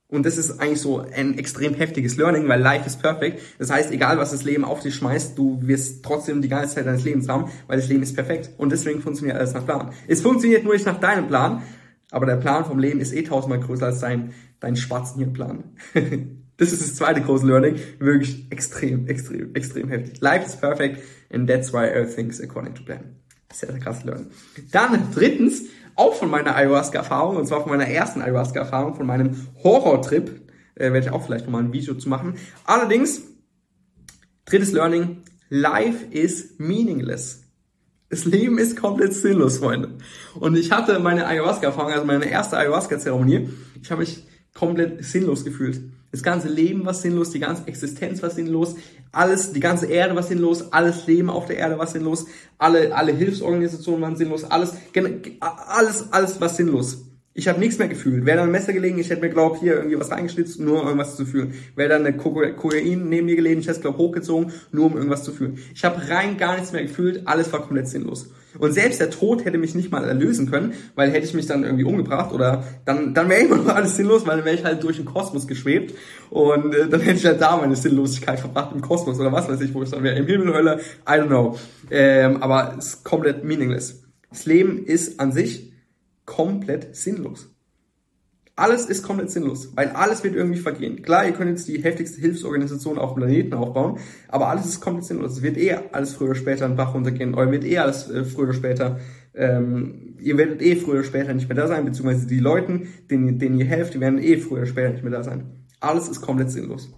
Und 0.06 0.26
das 0.26 0.37
ist 0.37 0.61
eigentlich 0.61 0.81
so 0.82 0.99
ein 0.99 1.38
extrem 1.38 1.73
heftiges 1.73 2.19
Learning, 2.19 2.47
weil 2.47 2.61
Life 2.61 2.87
is 2.87 2.97
perfect. 2.97 3.41
Das 3.59 3.70
heißt, 3.70 3.91
egal 3.91 4.19
was 4.19 4.31
das 4.31 4.44
Leben 4.44 4.62
auf 4.62 4.81
dich 4.81 4.94
schmeißt, 4.94 5.38
du 5.38 5.59
wirst 5.62 6.05
trotzdem 6.05 6.43
die 6.43 6.50
ganze 6.50 6.75
Zeit 6.75 6.87
deines 6.87 7.03
Lebens 7.03 7.31
haben, 7.31 7.50
weil 7.67 7.79
das 7.79 7.88
Leben 7.88 8.03
ist 8.03 8.14
perfekt. 8.14 8.50
Und 8.59 8.70
deswegen 8.70 9.00
funktioniert 9.00 9.38
alles 9.38 9.55
nach 9.55 9.64
Plan. 9.64 9.93
Es 10.06 10.20
funktioniert 10.20 10.64
nur 10.64 10.75
nicht 10.75 10.85
nach 10.85 11.00
deinem 11.00 11.29
Plan, 11.29 11.62
aber 12.12 12.26
der 12.26 12.37
Plan 12.37 12.64
vom 12.64 12.79
Leben 12.79 13.00
ist 13.00 13.12
eh 13.12 13.23
tausendmal 13.23 13.59
größer 13.59 13.87
als 13.87 14.00
dein, 14.00 14.35
dein 14.61 14.76
schwarzen 14.76 15.19
Hirnplan. 15.19 15.64
das 16.59 16.73
ist 16.73 16.82
das 16.82 16.94
zweite 16.94 17.23
große 17.23 17.47
Learning. 17.47 17.76
Wirklich 17.99 18.47
extrem, 18.50 19.09
extrem, 19.09 19.55
extrem 19.55 19.88
heftig. 19.88 20.20
Life 20.20 20.44
is 20.47 20.55
perfect 20.55 21.03
and 21.32 21.49
that's 21.49 21.73
why 21.73 21.87
everything's 21.87 22.41
according 22.41 22.75
to 22.75 22.85
plan. 22.85 23.17
Sehr, 23.50 23.70
sehr 23.70 23.81
krass 23.81 24.05
Learning. 24.05 24.26
Dann 24.70 25.09
drittens, 25.12 25.64
auch 25.94 26.14
von 26.14 26.31
meiner 26.31 26.55
Ayahuasca-Erfahrung, 26.55 27.37
und 27.37 27.47
zwar 27.47 27.62
von 27.62 27.70
meiner 27.70 27.88
ersten 27.88 28.23
Ayahuasca-Erfahrung, 28.23 28.94
von 28.94 29.06
meinem 29.06 29.35
Horror-Trip, 29.62 30.43
äh, 30.75 30.93
werde 30.93 31.06
ich 31.06 31.11
auch 31.11 31.25
vielleicht 31.25 31.47
nochmal 31.47 31.62
ein 31.62 31.73
Video 31.73 31.94
zu 31.94 32.09
machen. 32.09 32.35
Allerdings, 32.64 33.23
drittes 34.44 34.73
Learning, 34.73 35.23
Life 35.49 36.06
is 36.11 36.55
meaningless. 36.59 37.43
Das 38.12 38.26
Leben 38.26 38.59
ist 38.59 38.76
komplett 38.76 39.14
sinnlos, 39.14 39.56
Freunde. 39.56 39.88
Und 40.38 40.55
ich 40.55 40.70
hatte 40.70 40.99
meine 40.99 41.26
Ayahuasca-Erfahrung, 41.26 41.93
also 41.93 42.05
meine 42.05 42.26
erste 42.26 42.59
Ayahuasca-Zeremonie. 42.59 43.49
Ich 43.82 43.91
habe 43.91 44.03
mich 44.03 44.26
komplett 44.53 45.03
sinnlos 45.03 45.47
gefühlt. 45.47 45.81
Das 46.11 46.23
ganze 46.23 46.49
Leben 46.49 46.85
war 46.85 46.93
sinnlos, 46.93 47.31
die 47.31 47.38
ganze 47.38 47.67
Existenz 47.67 48.23
war 48.23 48.29
sinnlos, 48.29 48.76
alles, 49.12 49.55
die 49.55 49.61
ganze 49.61 49.87
Erde 49.87 50.14
war 50.14 50.23
sinnlos, 50.23 50.75
alles 50.75 51.06
Leben 51.06 51.31
auf 51.31 51.47
der 51.47 51.56
Erde 51.56 51.79
war 51.79 51.87
sinnlos, 51.87 52.26
alle, 52.59 52.94
alle 52.94 53.12
Hilfsorganisationen 53.12 54.03
waren 54.03 54.17
sinnlos, 54.17 54.44
alles, 54.44 54.75
alles, 55.41 56.12
alles 56.12 56.38
war 56.38 56.50
sinnlos. 56.50 57.06
Ich 57.34 57.49
habe 57.49 57.58
nichts 57.58 57.79
mehr 57.79 57.88
gefühlt. 57.88 58.26
Wäre 58.26 58.38
da 58.38 58.43
ein 58.43 58.50
Messer 58.50 58.75
gelegen, 58.75 58.99
ich 58.99 59.08
hätte 59.08 59.23
mir 59.23 59.31
glaubt 59.31 59.61
hier 59.61 59.75
irgendwie 59.76 59.99
was 59.99 60.11
reingeschnitzt, 60.11 60.61
nur 60.61 60.82
um 60.82 60.87
irgendwas 60.87 61.17
zu 61.17 61.25
fühlen. 61.25 61.55
Wäre 61.76 61.88
da 61.88 61.96
eine 61.96 62.14
Kokain 62.14 63.08
neben 63.08 63.26
mir 63.26 63.37
gelegen, 63.37 63.61
ich 63.61 63.67
hätte 63.67 63.76
es 63.76 63.81
glaub 63.81 63.96
hochgezogen, 63.96 64.52
nur 64.70 64.87
um 64.87 64.96
irgendwas 64.96 65.25
zu 65.25 65.32
fühlen. 65.32 65.58
Ich 65.75 65.82
habe 65.84 66.08
rein 66.11 66.37
gar 66.37 66.56
nichts 66.56 66.73
mehr 66.73 66.82
gefühlt, 66.82 67.26
alles 67.26 67.50
war 67.50 67.61
komplett 67.61 67.88
sinnlos. 67.88 68.31
Und 68.58 68.73
selbst 68.73 69.00
der 69.00 69.08
Tod 69.08 69.46
hätte 69.46 69.56
mich 69.56 69.75
nicht 69.75 69.90
mal 69.90 70.05
erlösen 70.05 70.50
können, 70.50 70.75
weil 70.94 71.11
hätte 71.11 71.25
ich 71.25 71.32
mich 71.32 71.46
dann 71.46 71.64
irgendwie 71.64 71.84
umgebracht 71.84 72.34
oder 72.34 72.64
dann, 72.84 73.14
dann 73.14 73.31
wäre 73.31 73.40
immer 73.40 73.56
noch 73.56 73.75
alles 73.75 73.96
sinnlos, 73.96 74.26
weil 74.26 74.37
dann 74.37 74.44
wäre 74.44 74.56
ich 74.56 74.64
halt 74.64 74.82
durch 74.82 74.96
den 74.96 75.06
Kosmos 75.06 75.46
geschwebt 75.46 75.94
und 76.28 76.75
äh, 76.75 76.87
dann 76.87 77.00
hätte 77.00 77.17
ich 77.17 77.25
halt 77.25 77.40
da 77.40 77.56
meine 77.56 77.76
Sinnlosigkeit 77.76 78.40
verbracht 78.40 78.75
im 78.75 78.82
Kosmos 78.82 79.19
oder 79.19 79.32
was 79.32 79.49
weiß 79.49 79.61
ich, 79.62 79.73
wo 79.73 79.82
ich 79.82 79.90
dann 79.90 80.02
wäre, 80.02 80.17
im 80.17 80.26
Himmel, 80.26 80.52
Hölle, 80.52 80.81
I 81.08 81.12
don't 81.12 81.28
know. 81.28 81.58
Ähm, 81.90 82.43
aber 82.43 82.75
es 82.78 82.88
ist 82.88 83.05
komplett 83.05 83.43
meaningless. 83.43 84.02
Das 84.28 84.44
Leben 84.44 84.85
ist 84.85 85.19
an 85.19 85.32
sich 85.32 85.71
komplett 86.34 86.96
sinnlos. 86.96 87.49
Alles 88.55 88.87
ist 88.87 89.02
komplett 89.02 89.31
sinnlos, 89.31 89.75
weil 89.76 89.88
alles 89.88 90.23
wird 90.25 90.34
irgendwie 90.34 90.61
vergehen. 90.61 91.02
Klar, 91.02 91.26
ihr 91.26 91.32
könnt 91.32 91.50
jetzt 91.50 91.69
die 91.69 91.82
heftigste 91.82 92.20
Hilfsorganisation 92.20 92.99
auf 92.99 93.14
dem 93.14 93.23
Planeten 93.23 93.55
aufbauen, 93.55 93.99
aber 94.28 94.49
alles 94.49 94.66
ist 94.66 94.80
komplett 94.80 95.06
sinnlos. 95.06 95.33
Es 95.33 95.42
wird 95.42 95.56
eh 95.56 95.75
alles 95.92 96.14
früher 96.14 96.30
oder 96.30 96.38
später 96.38 96.66
einen 96.66 96.76
Bach 96.76 96.95
runtergehen, 96.95 97.35
oder 97.35 97.50
wird 97.50 97.64
eh 97.64 97.78
alles 97.78 98.11
äh, 98.11 98.25
früher 98.25 98.45
oder 98.45 98.54
später, 98.54 99.00
ähm, 99.35 100.16
ihr 100.21 100.37
werdet 100.37 100.61
eh 100.61 100.76
früher 100.76 100.97
oder 100.97 101.04
später 101.04 101.33
nicht 101.33 101.49
mehr 101.49 101.56
da 101.56 101.66
sein, 101.66 101.85
beziehungsweise 101.85 102.26
die 102.26 102.40
Leuten, 102.40 102.88
denen, 103.11 103.38
denen 103.38 103.59
ihr 103.59 103.66
helft, 103.66 103.95
die 103.95 104.00
werden 104.00 104.23
eh 104.23 104.37
früher 104.37 104.59
oder 104.59 104.66
später 104.66 104.90
nicht 104.90 105.02
mehr 105.02 105.12
da 105.12 105.23
sein. 105.23 105.66
Alles 105.80 106.09
ist 106.09 106.21
komplett 106.21 106.50
sinnlos. 106.50 106.92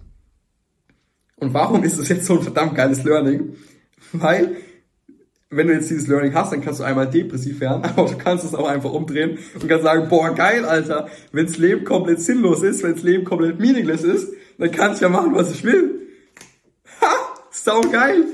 Und 1.37 1.53
warum 1.53 1.83
ist 1.83 1.99
das 1.99 2.09
jetzt 2.09 2.25
so 2.25 2.37
ein 2.37 2.43
verdammt 2.43 2.75
geiles 2.75 3.03
Learning? 3.03 3.55
Weil 4.11 4.57
wenn 5.49 5.67
du 5.67 5.73
jetzt 5.73 5.89
dieses 5.89 6.07
Learning 6.07 6.33
hast, 6.33 6.51
dann 6.51 6.61
kannst 6.61 6.79
du 6.79 6.83
einmal 6.83 7.09
depressiv 7.09 7.59
werden, 7.59 7.83
aber 7.95 8.09
du 8.09 8.17
kannst 8.17 8.45
es 8.45 8.55
auch 8.55 8.67
einfach 8.67 8.91
umdrehen 8.91 9.37
und 9.53 9.67
kannst 9.67 9.83
sagen, 9.83 10.09
boah, 10.09 10.33
geil, 10.33 10.65
Alter, 10.65 11.07
wenns 11.31 11.57
Leben 11.57 11.83
komplett 11.83 12.21
sinnlos 12.21 12.63
ist, 12.63 12.83
wenns 12.83 13.03
Leben 13.03 13.23
komplett 13.23 13.59
meaningless 13.59 14.03
ist, 14.03 14.33
dann 14.57 14.71
kann 14.71 14.93
ich 14.93 14.99
ja 14.99 15.09
machen, 15.09 15.35
was 15.35 15.51
ich 15.51 15.63
will. 15.63 16.01
Ha, 17.01 17.07
sau 17.51 17.81
geil. 17.81 18.25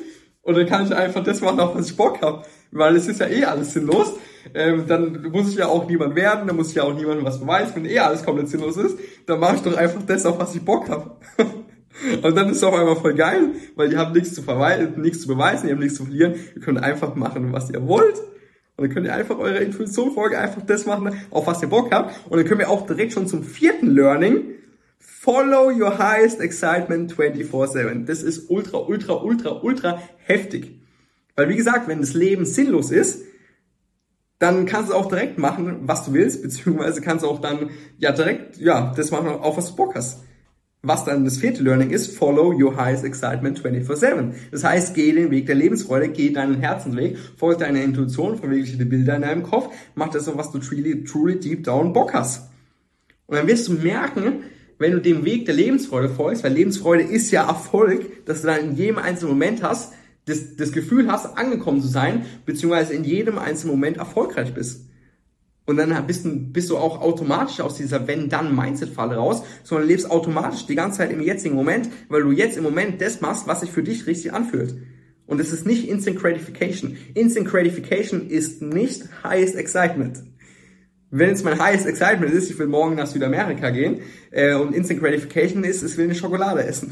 Und 0.43 0.57
dann 0.57 0.65
kann 0.65 0.85
ich 0.85 0.93
einfach 0.93 1.23
das 1.23 1.41
machen, 1.41 1.59
auf 1.59 1.75
was 1.75 1.89
ich 1.89 1.97
Bock 1.97 2.21
hab. 2.21 2.47
Weil 2.71 2.95
es 2.95 3.07
ist 3.07 3.19
ja 3.19 3.27
eh 3.27 3.45
alles 3.45 3.73
sinnlos. 3.73 4.13
Ähm, 4.53 4.85
dann 4.87 5.29
muss 5.31 5.49
ich 5.49 5.55
ja 5.55 5.67
auch 5.67 5.87
niemand 5.87 6.15
werden, 6.15 6.47
dann 6.47 6.55
muss 6.55 6.69
ich 6.69 6.75
ja 6.75 6.83
auch 6.83 6.93
niemandem 6.93 7.25
was 7.25 7.39
beweisen. 7.39 7.73
Wenn 7.75 7.85
eh 7.85 7.99
alles 7.99 8.23
komplett 8.23 8.49
sinnlos 8.49 8.77
ist, 8.77 8.97
dann 9.25 9.39
mache 9.39 9.55
ich 9.55 9.61
doch 9.61 9.75
einfach 9.75 10.01
das, 10.03 10.25
auf 10.25 10.39
was 10.39 10.55
ich 10.55 10.63
Bock 10.63 10.89
hab. 10.89 11.21
Und 12.21 12.35
dann 12.35 12.49
ist 12.49 12.57
es 12.57 12.63
auf 12.63 12.73
einmal 12.73 12.95
voll 12.95 13.13
geil, 13.13 13.49
weil 13.75 13.91
ihr 13.91 13.99
habt 13.99 14.15
nichts 14.15 14.33
zu 14.33 14.41
nichts 14.97 15.21
zu 15.21 15.27
beweisen, 15.27 15.67
ihr 15.67 15.73
habt 15.73 15.81
nichts 15.81 15.97
zu 15.97 16.05
verlieren. 16.05 16.35
Ihr 16.55 16.61
könnt 16.61 16.81
einfach 16.81 17.15
machen, 17.15 17.53
was 17.53 17.69
ihr 17.69 17.87
wollt. 17.87 18.17
Und 18.77 18.87
dann 18.87 18.93
könnt 18.93 19.05
ihr 19.05 19.13
einfach 19.13 19.37
eurer 19.37 19.59
Intuition 19.59 20.13
folgen, 20.13 20.35
einfach 20.35 20.61
das 20.65 20.85
machen, 20.85 21.13
auf 21.29 21.45
was 21.45 21.61
ihr 21.61 21.67
Bock 21.67 21.93
habt. 21.93 22.15
Und 22.29 22.37
dann 22.37 22.47
können 22.47 22.59
wir 22.59 22.69
auch 22.69 22.87
direkt 22.87 23.13
schon 23.13 23.27
zum 23.27 23.43
vierten 23.43 23.87
Learning. 23.87 24.55
Follow 24.97 25.69
your 25.69 25.99
highest 25.99 26.39
excitement 26.39 27.13
24-7. 27.13 28.05
Das 28.05 28.23
ist 28.23 28.49
ultra, 28.49 28.79
ultra, 28.79 29.13
ultra, 29.13 29.61
ultra 29.61 30.01
heftig. 30.25 30.81
Weil 31.35 31.49
wie 31.49 31.55
gesagt, 31.55 31.87
wenn 31.87 32.01
das 32.01 32.13
Leben 32.13 32.45
sinnlos 32.45 32.91
ist, 32.91 33.23
dann 34.39 34.65
kannst 34.65 34.89
du 34.89 34.95
auch 34.95 35.07
direkt 35.07 35.37
machen, 35.37 35.81
was 35.83 36.05
du 36.05 36.13
willst, 36.13 36.41
beziehungsweise 36.41 37.01
kannst 37.01 37.23
du 37.23 37.29
auch 37.29 37.39
dann 37.39 37.69
ja 37.99 38.11
direkt, 38.11 38.57
ja, 38.57 38.91
das 38.95 39.11
machen, 39.11 39.27
auf 39.27 39.57
was 39.57 39.69
du 39.69 39.75
Bock 39.75 39.93
hast. 39.93 40.23
Was 40.83 41.05
dann 41.05 41.25
das 41.25 41.37
vierte 41.37 41.61
Learning 41.61 41.91
ist, 41.91 42.17
follow 42.17 42.51
your 42.51 42.75
highest 42.75 43.03
excitement 43.03 43.61
24-7. 43.61 44.33
Das 44.49 44.63
heißt, 44.63 44.95
geh 44.95 45.11
den 45.11 45.29
Weg 45.29 45.45
der 45.45 45.53
Lebensfreude, 45.53 46.09
geh 46.09 46.31
deinen 46.31 46.59
Herzensweg, 46.59 47.17
folge 47.37 47.59
deiner 47.59 47.83
Intuition, 47.83 48.37
verwirkliche 48.37 48.77
die 48.77 48.85
Bilder 48.85 49.15
in 49.15 49.21
deinem 49.21 49.43
Kopf, 49.43 49.71
mach 49.93 50.09
das 50.09 50.25
so, 50.25 50.37
was 50.37 50.51
du 50.51 50.57
truly, 50.57 51.03
truly 51.03 51.39
deep 51.39 51.63
down 51.63 51.93
Bock 51.93 52.15
hast. 52.15 52.49
Und 53.27 53.37
dann 53.37 53.47
wirst 53.47 53.67
du 53.67 53.73
merken, 53.73 54.43
wenn 54.79 54.93
du 54.93 54.99
dem 54.99 55.23
Weg 55.23 55.45
der 55.45 55.53
Lebensfreude 55.53 56.09
folgst, 56.09 56.43
weil 56.43 56.53
Lebensfreude 56.53 57.03
ist 57.03 57.29
ja 57.29 57.47
Erfolg, 57.47 58.25
dass 58.25 58.41
du 58.41 58.47
dann 58.47 58.71
in 58.71 58.75
jedem 58.75 58.97
einzelnen 58.97 59.33
Moment 59.33 59.61
hast, 59.61 59.93
das, 60.25 60.55
das 60.55 60.71
Gefühl 60.71 61.11
hast, 61.11 61.37
angekommen 61.37 61.81
zu 61.81 61.87
sein, 61.87 62.25
beziehungsweise 62.47 62.93
in 62.93 63.03
jedem 63.03 63.37
einzelnen 63.37 63.75
Moment 63.75 63.97
erfolgreich 63.97 64.55
bist. 64.55 64.87
Und 65.71 65.77
dann 65.77 66.05
bist 66.05 66.25
du, 66.25 66.35
bist 66.35 66.69
du 66.69 66.77
auch 66.77 66.99
automatisch 67.01 67.61
aus 67.61 67.77
dieser 67.77 68.05
Wenn-Dann-Mindset-Falle 68.05 69.15
raus, 69.15 69.41
sondern 69.63 69.87
lebst 69.87 70.11
automatisch 70.11 70.65
die 70.65 70.75
ganze 70.75 70.97
Zeit 70.97 71.13
im 71.13 71.21
jetzigen 71.21 71.55
Moment, 71.55 71.87
weil 72.09 72.23
du 72.23 72.31
jetzt 72.31 72.57
im 72.57 72.63
Moment 72.63 72.99
das 72.99 73.21
machst, 73.21 73.47
was 73.47 73.61
sich 73.61 73.71
für 73.71 73.81
dich 73.81 74.05
richtig 74.05 74.33
anfühlt. 74.33 74.75
Und 75.27 75.39
es 75.39 75.53
ist 75.53 75.65
nicht 75.65 75.87
Instant 75.87 76.19
Gratification. 76.19 76.97
Instant 77.13 77.47
Gratification 77.47 78.27
ist 78.27 78.61
nicht 78.61 79.03
Highest 79.23 79.55
Excitement. 79.55 80.21
Wenn 81.09 81.29
jetzt 81.29 81.45
mein 81.45 81.57
Highest 81.57 81.85
Excitement 81.85 82.33
ist, 82.33 82.51
ich 82.51 82.59
will 82.59 82.67
morgen 82.67 82.95
nach 82.95 83.07
Südamerika 83.07 83.69
gehen 83.69 83.99
äh, 84.31 84.55
und 84.55 84.75
Instant 84.75 84.99
Gratification 84.99 85.63
ist, 85.63 85.83
ich 85.83 85.95
will 85.95 86.03
eine 86.03 86.15
Schokolade 86.15 86.65
essen. 86.65 86.91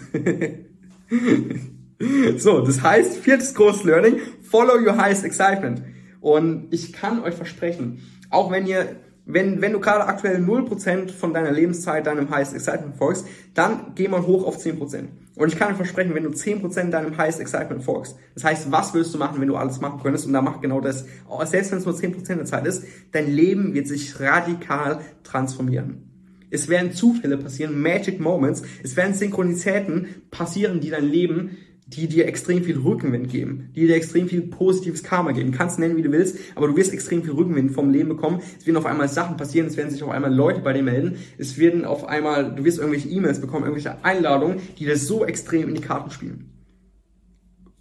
so, 2.38 2.62
das 2.62 2.82
heißt, 2.82 3.18
viertes 3.18 3.54
großes 3.56 3.84
Learning, 3.84 4.20
follow 4.42 4.76
your 4.76 4.96
highest 4.96 5.26
excitement. 5.26 5.82
Und 6.22 6.68
ich 6.72 6.94
kann 6.94 7.22
euch 7.22 7.36
versprechen, 7.36 8.00
auch 8.30 8.52
wenn 8.52 8.66
ihr, 8.68 8.96
wenn, 9.26 9.62
wenn 9.62 9.74
du 9.74 9.80
gerade 9.80 10.06
aktuell 10.06 10.38
0% 10.38 11.12
von 11.12 11.34
deiner 11.34 11.52
Lebenszeit 11.52 12.08
deinem 12.08 12.30
Highest 12.30 12.54
Excitement 12.54 12.98
folgst, 12.98 13.26
dann 13.54 13.94
geh 13.96 14.08
mal 14.08 14.26
hoch 14.26 14.46
auf 14.46 14.58
10%. 14.58 15.08
Und 15.36 15.48
ich 15.48 15.58
kann 15.58 15.70
dir 15.70 15.76
versprechen, 15.76 16.14
wenn 16.16 16.24
du 16.24 16.32
10% 16.32 16.90
deinem 16.90 17.18
Highest 17.18 17.40
Excitement 17.40 17.84
folgst, 17.84 18.18
das 18.34 18.44
heißt, 18.44 18.72
was 18.72 18.94
willst 18.94 19.14
du 19.14 19.18
machen, 19.18 19.40
wenn 19.40 19.48
du 19.48 19.56
alles 19.56 19.80
machen 19.80 20.02
könntest? 20.02 20.26
Und 20.26 20.34
da 20.34 20.42
mach 20.42 20.60
genau 20.60 20.82
das. 20.82 21.06
Selbst 21.46 21.72
wenn 21.72 21.78
es 21.78 21.86
nur 21.86 21.96
10% 21.96 22.36
der 22.36 22.46
Zeit 22.46 22.66
ist, 22.66 22.84
dein 23.12 23.32
Leben 23.32 23.74
wird 23.74 23.88
sich 23.88 24.20
radikal 24.20 25.00
transformieren. 25.24 26.10
Es 26.52 26.68
werden 26.68 26.94
Zufälle 26.94 27.38
passieren, 27.38 27.80
Magic 27.80 28.20
Moments, 28.20 28.64
es 28.84 28.98
werden 28.98 29.14
Synchronizitäten 29.14 30.08
passieren, 30.32 30.80
die 30.82 30.90
dein 30.90 31.06
Leben 31.06 31.58
die 31.90 32.08
dir 32.08 32.28
extrem 32.28 32.64
viel 32.64 32.78
Rückenwind 32.78 33.30
geben, 33.30 33.70
die 33.76 33.88
dir 33.88 33.96
extrem 33.96 34.28
viel 34.28 34.42
positives 34.42 35.04
Karma 35.04 35.32
geben. 35.32 35.52
Du 35.52 35.58
kannst 35.58 35.80
nennen, 35.80 35.98
wie 35.98 36.02
du 36.02 36.12
willst, 36.12 36.38
aber 36.56 36.68
du 36.68 36.78
wirst 36.78 36.94
extrem 36.94 37.24
viel 37.24 37.34
Rückenwind 37.34 37.72
vom 37.72 37.92
Leben 37.92 38.10
bekommen. 38.10 38.42
Es 38.58 38.66
werden 38.66 38.78
auf 38.78 38.86
einmal 38.86 39.10
Sachen 39.10 39.38
passieren, 39.38 39.68
es 39.68 39.78
werden 39.78 39.90
sich 39.90 40.04
auf 40.04 40.10
einmal 40.10 40.34
Leute 40.34 40.62
bei 40.62 40.74
dir 40.74 40.84
melden, 40.84 41.18
es 41.38 41.58
werden 41.58 41.86
auf 41.86 42.08
einmal, 42.08 42.56
du 42.56 42.64
wirst 42.64 42.80
irgendwelche 42.80 43.10
E-Mails 43.10 43.42
bekommen, 43.42 43.66
irgendwelche 43.66 44.04
Einladungen, 44.04 44.58
die 44.78 44.86
dir 44.86 44.98
so 44.98 45.26
extrem 45.26 45.70
in 45.70 45.76
die 45.76 45.82
Karten 45.82 46.12
spielen 46.12 46.59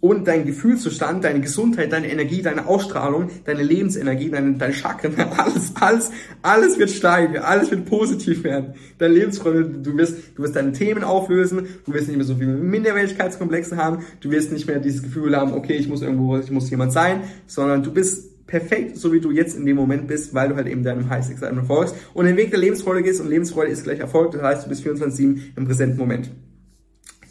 und 0.01 0.27
dein 0.27 0.45
Gefühlszustand, 0.45 1.25
deine 1.25 1.41
Gesundheit, 1.41 1.91
deine 1.91 2.09
Energie, 2.09 2.41
deine 2.41 2.67
Ausstrahlung, 2.67 3.29
deine 3.43 3.63
Lebensenergie, 3.63 4.29
deine, 4.29 4.53
deine 4.53 4.73
Chakren, 4.73 5.13
alles, 5.37 5.73
alles, 5.75 6.11
alles 6.41 6.79
wird 6.79 6.89
steigen, 6.89 7.37
alles 7.37 7.69
wird 7.69 7.85
positiv 7.85 8.43
werden. 8.43 8.75
Deine 8.97 9.13
Lebensfreude, 9.13 9.65
du 9.65 9.97
wirst, 9.97 10.15
du 10.35 10.43
wirst 10.43 10.55
deine 10.55 10.71
Themen 10.71 11.03
auflösen, 11.03 11.67
du 11.85 11.93
wirst 11.93 12.07
nicht 12.07 12.15
mehr 12.15 12.25
so 12.25 12.35
viele 12.35 12.53
Minderwertigkeitskomplexe 12.53 13.75
haben, 13.75 14.05
du 14.21 14.31
wirst 14.31 14.53
nicht 14.53 14.67
mehr 14.67 14.79
dieses 14.79 15.03
Gefühl 15.03 15.35
haben, 15.35 15.53
okay, 15.53 15.73
ich 15.73 15.89
muss 15.89 16.01
irgendwo, 16.01 16.37
ich 16.37 16.51
muss 16.51 16.69
jemand 16.69 16.93
sein, 16.93 17.23
sondern 17.45 17.83
du 17.83 17.91
bist 17.91 18.47
perfekt, 18.47 18.97
so 18.97 19.11
wie 19.11 19.19
du 19.19 19.31
jetzt 19.31 19.55
in 19.55 19.65
dem 19.65 19.75
Moment 19.75 20.07
bist, 20.07 20.33
weil 20.33 20.49
du 20.49 20.55
halt 20.55 20.67
eben 20.67 20.81
deinem 20.81 21.09
High 21.09 21.29
Excitement 21.29 21.67
folgst 21.67 21.93
und 22.13 22.25
den 22.25 22.37
Weg 22.37 22.51
der 22.51 22.59
Lebensfreude 22.59 23.03
gehst 23.03 23.19
und 23.19 23.29
Lebensfreude 23.29 23.69
ist 23.69 23.83
gleich 23.83 23.99
Erfolg, 23.99 24.31
das 24.31 24.41
heißt, 24.41 24.65
du 24.65 24.69
bist 24.69 24.85
24-7 24.85 25.39
im 25.57 25.65
präsenten 25.65 25.97
Moment. 25.97 26.31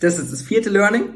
Das 0.00 0.18
ist 0.18 0.32
das 0.32 0.42
vierte 0.42 0.70
Learning. 0.70 1.06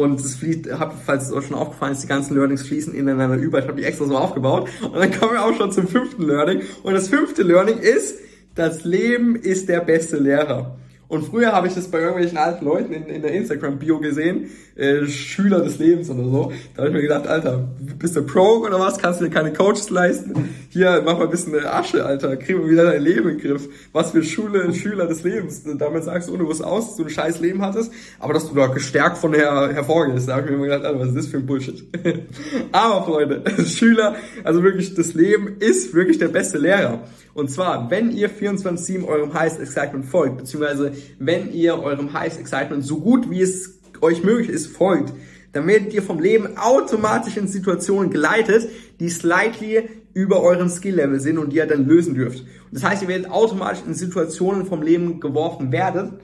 Und 0.00 0.18
es 0.20 0.36
fließt, 0.36 0.78
hab, 0.78 0.94
falls 1.04 1.26
es 1.26 1.32
euch 1.32 1.46
schon 1.46 1.56
aufgefallen 1.56 1.92
ist, 1.92 2.02
die 2.02 2.08
ganzen 2.08 2.34
Learnings 2.34 2.62
fließen 2.62 2.94
ineinander 2.94 3.36
über. 3.36 3.58
Ich 3.58 3.68
habe 3.68 3.76
die 3.76 3.84
extra 3.84 4.06
so 4.06 4.16
aufgebaut. 4.16 4.68
Und 4.80 4.96
dann 4.96 5.12
kommen 5.12 5.32
wir 5.32 5.44
auch 5.44 5.54
schon 5.54 5.70
zum 5.72 5.86
fünften 5.86 6.22
Learning. 6.22 6.62
Und 6.82 6.94
das 6.94 7.08
fünfte 7.08 7.42
Learning 7.42 7.78
ist, 7.78 8.18
das 8.54 8.84
Leben 8.84 9.36
ist 9.36 9.68
der 9.68 9.80
beste 9.80 10.16
Lehrer. 10.16 10.76
Und 11.10 11.24
früher 11.24 11.50
habe 11.50 11.66
ich 11.66 11.74
das 11.74 11.88
bei 11.88 11.98
irgendwelchen 11.98 12.38
alten 12.38 12.64
Leuten 12.64 12.92
in, 12.92 13.06
in 13.06 13.20
der 13.20 13.32
Instagram-Bio 13.32 13.98
gesehen, 13.98 14.48
äh, 14.76 15.06
Schüler 15.06 15.60
des 15.60 15.80
Lebens 15.80 16.08
oder 16.08 16.22
so. 16.22 16.52
Da 16.76 16.82
habe 16.82 16.90
ich 16.90 16.94
mir 16.94 17.02
gedacht, 17.02 17.26
Alter, 17.26 17.68
bist 17.98 18.14
du 18.14 18.22
Pro 18.22 18.58
oder 18.64 18.78
was? 18.78 18.96
Kannst 18.96 19.20
du 19.20 19.24
dir 19.24 19.30
keine 19.30 19.52
Coaches 19.52 19.90
leisten? 19.90 20.48
Hier, 20.68 21.02
mach 21.04 21.18
mal 21.18 21.24
ein 21.24 21.30
bisschen 21.30 21.52
Asche, 21.66 22.06
Alter. 22.06 22.36
Krieg 22.36 22.56
mal 22.56 22.70
wieder 22.70 22.84
dein 22.84 23.02
Leben 23.02 23.28
in 23.28 23.38
den 23.38 23.44
Griff. 23.44 23.68
Was 23.92 24.12
für 24.12 24.22
Schule, 24.22 24.72
Schüler 24.72 25.08
des 25.08 25.24
Lebens. 25.24 25.64
Damit 25.64 26.04
sagst 26.04 26.28
du, 26.28 26.36
du 26.36 26.46
wusst 26.46 26.62
aus, 26.62 26.86
dass 26.86 26.96
du 26.96 27.02
ein 27.02 27.10
scheiß 27.10 27.40
Leben 27.40 27.60
hattest, 27.60 27.90
aber 28.20 28.32
dass 28.32 28.48
du 28.48 28.54
da 28.54 28.68
gestärkt 28.68 29.18
von 29.18 29.34
her 29.34 29.68
hervorgehst. 29.72 30.28
Da 30.28 30.36
habe 30.36 30.44
ich 30.44 30.50
mir 30.50 30.58
immer 30.58 30.66
gedacht, 30.66 30.84
Alter, 30.84 31.00
was 31.00 31.08
ist 31.08 31.16
das 31.16 31.26
für 31.26 31.38
ein 31.38 31.46
Bullshit? 31.46 31.82
aber 32.70 33.04
Freunde, 33.04 33.42
Schüler, 33.66 34.14
also 34.44 34.62
wirklich, 34.62 34.94
das 34.94 35.14
Leben 35.14 35.56
ist 35.58 35.92
wirklich 35.92 36.18
der 36.18 36.28
beste 36.28 36.58
Lehrer. 36.58 37.00
Und 37.32 37.50
zwar, 37.50 37.90
wenn 37.90 38.10
ihr 38.10 38.28
24-7 38.28 39.06
eurem 39.06 39.34
Highest 39.34 39.60
Excitement 39.60 40.04
folgt, 40.04 40.38
beziehungsweise 40.38 40.92
wenn 41.18 41.52
ihr 41.52 41.78
eurem 41.78 42.12
Highest 42.12 42.40
Excitement 42.40 42.84
so 42.84 43.00
gut 43.00 43.30
wie 43.30 43.42
es 43.42 43.80
euch 44.00 44.22
möglich 44.22 44.48
ist 44.48 44.68
folgt, 44.68 45.12
dann 45.52 45.66
werdet 45.66 45.92
ihr 45.92 46.02
vom 46.02 46.20
Leben 46.20 46.56
automatisch 46.56 47.36
in 47.36 47.48
Situationen 47.48 48.10
geleitet, 48.10 48.68
die 49.00 49.08
slightly 49.08 49.88
über 50.14 50.42
euren 50.42 50.68
Skill-Level 50.68 51.20
sind 51.20 51.38
und 51.38 51.52
die 51.52 51.56
ihr 51.56 51.66
dann 51.66 51.86
lösen 51.86 52.14
dürft. 52.14 52.44
Das 52.72 52.84
heißt, 52.84 53.02
ihr 53.02 53.08
werdet 53.08 53.30
automatisch 53.30 53.82
in 53.86 53.94
Situationen 53.94 54.66
vom 54.66 54.82
Leben 54.82 55.20
geworfen 55.20 55.72
werden, 55.72 56.20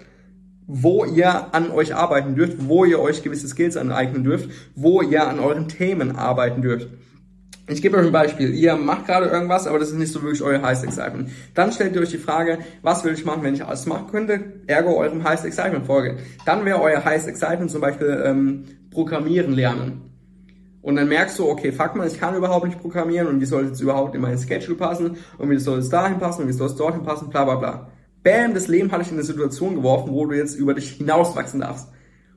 wo 0.66 1.04
ihr 1.04 1.54
an 1.54 1.70
euch 1.70 1.94
arbeiten 1.94 2.34
dürft, 2.34 2.68
wo 2.68 2.84
ihr 2.84 3.00
euch 3.00 3.22
gewisse 3.22 3.48
Skills 3.48 3.76
aneignen 3.76 4.24
dürft, 4.24 4.50
wo 4.74 5.02
ihr 5.02 5.26
an 5.28 5.38
euren 5.38 5.68
Themen 5.68 6.16
arbeiten 6.16 6.62
dürft. 6.62 6.88
Ich 7.68 7.82
gebe 7.82 7.96
euch 7.96 8.06
ein 8.06 8.12
Beispiel. 8.12 8.54
Ihr 8.54 8.76
macht 8.76 9.06
gerade 9.06 9.26
irgendwas, 9.26 9.66
aber 9.66 9.80
das 9.80 9.88
ist 9.88 9.96
nicht 9.96 10.12
so 10.12 10.22
wirklich 10.22 10.42
euer 10.42 10.62
Highest 10.62 10.84
Excitement. 10.84 11.30
Dann 11.54 11.72
stellt 11.72 11.96
ihr 11.96 12.00
euch 12.00 12.10
die 12.10 12.18
Frage, 12.18 12.58
was 12.82 13.04
will 13.04 13.12
ich 13.12 13.24
machen, 13.24 13.42
wenn 13.42 13.54
ich 13.54 13.64
alles 13.64 13.86
machen 13.86 14.06
könnte? 14.08 14.62
Ergo 14.68 14.96
eurem 14.96 15.24
Highest 15.24 15.44
Excitement 15.44 15.84
folge. 15.84 16.18
Dann 16.44 16.64
wäre 16.64 16.80
euer 16.80 17.04
Highest 17.04 17.26
Excitement 17.26 17.70
zum 17.70 17.80
Beispiel 17.80 18.22
ähm, 18.24 18.64
Programmieren 18.92 19.52
lernen. 19.52 20.02
Und 20.80 20.94
dann 20.94 21.08
merkst 21.08 21.40
du, 21.40 21.48
okay, 21.48 21.72
fuck 21.72 21.96
mal, 21.96 22.06
ich 22.06 22.20
kann 22.20 22.36
überhaupt 22.36 22.66
nicht 22.66 22.80
programmieren 22.80 23.26
und 23.26 23.40
wie 23.40 23.46
soll 23.46 23.64
es 23.64 23.80
überhaupt 23.80 24.14
in 24.14 24.20
meinen 24.20 24.38
Schedule 24.38 24.76
passen 24.76 25.16
und 25.36 25.50
wie 25.50 25.58
soll 25.58 25.80
es 25.80 25.88
dahin 25.88 26.20
passen 26.20 26.42
und 26.42 26.48
wie 26.48 26.52
soll 26.52 26.68
es 26.68 26.76
dorthin 26.76 27.02
passen, 27.02 27.28
bla 27.28 27.44
bla 27.44 27.56
bla. 27.56 27.90
Bam, 28.22 28.54
das 28.54 28.68
Leben 28.68 28.92
hat 28.92 29.00
dich 29.00 29.08
in 29.08 29.14
eine 29.14 29.24
Situation 29.24 29.74
geworfen, 29.74 30.12
wo 30.12 30.26
du 30.26 30.36
jetzt 30.36 30.54
über 30.54 30.74
dich 30.74 30.90
hinauswachsen 30.92 31.60
darfst. 31.60 31.88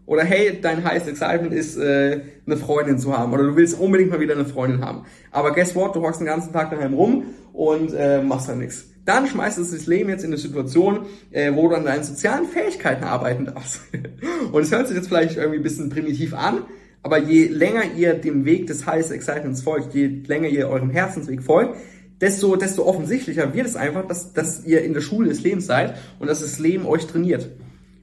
Oder 0.09 0.23
hey, 0.23 0.57
dein 0.59 0.83
highest 0.83 1.07
excitement 1.07 1.53
ist, 1.53 1.77
äh, 1.77 2.21
eine 2.47 2.57
Freundin 2.57 2.97
zu 2.97 3.15
haben. 3.15 3.31
Oder 3.31 3.43
du 3.43 3.55
willst 3.55 3.79
unbedingt 3.79 4.09
mal 4.09 4.19
wieder 4.19 4.33
eine 4.33 4.45
Freundin 4.45 4.83
haben. 4.83 5.05
Aber 5.29 5.53
guess 5.53 5.75
what? 5.75 5.95
Du 5.95 6.01
hockst 6.01 6.19
den 6.19 6.25
ganzen 6.25 6.51
Tag 6.51 6.71
daheim 6.71 6.95
rum 6.95 7.25
und 7.53 7.93
äh, 7.93 8.19
machst 8.19 8.49
dann 8.49 8.57
nichts. 8.57 8.85
Dann 9.05 9.27
schmeißt 9.27 9.59
es 9.59 9.69
das 9.69 9.85
Leben 9.85 10.09
jetzt 10.09 10.23
in 10.23 10.31
eine 10.31 10.37
Situation, 10.37 11.05
äh, 11.29 11.53
wo 11.53 11.69
du 11.69 11.75
an 11.75 11.85
deinen 11.85 12.03
sozialen 12.03 12.47
Fähigkeiten 12.47 13.03
arbeiten 13.03 13.45
darfst. 13.45 13.81
und 14.51 14.63
es 14.63 14.71
hört 14.71 14.87
sich 14.87 14.97
jetzt 14.97 15.09
vielleicht 15.09 15.37
irgendwie 15.37 15.57
ein 15.59 15.63
bisschen 15.63 15.89
primitiv 15.89 16.33
an, 16.33 16.63
aber 17.03 17.19
je 17.19 17.45
länger 17.45 17.83
ihr 17.95 18.15
dem 18.15 18.45
Weg 18.45 18.65
des 18.65 18.87
highest 18.87 19.11
excitements 19.11 19.61
folgt, 19.61 19.93
je 19.93 20.07
länger 20.25 20.47
ihr 20.47 20.69
eurem 20.69 20.89
Herzensweg 20.89 21.43
folgt, 21.43 21.75
desto, 22.19 22.55
desto 22.55 22.83
offensichtlicher 22.83 23.53
wird 23.53 23.67
es 23.67 23.75
einfach, 23.75 24.07
dass, 24.07 24.33
dass 24.33 24.65
ihr 24.65 24.81
in 24.81 24.95
der 24.95 25.01
Schule 25.01 25.29
des 25.29 25.43
Lebens 25.43 25.67
seid 25.67 25.97
und 26.17 26.27
dass 26.27 26.39
das 26.39 26.57
Leben 26.57 26.87
euch 26.87 27.05
trainiert. 27.05 27.51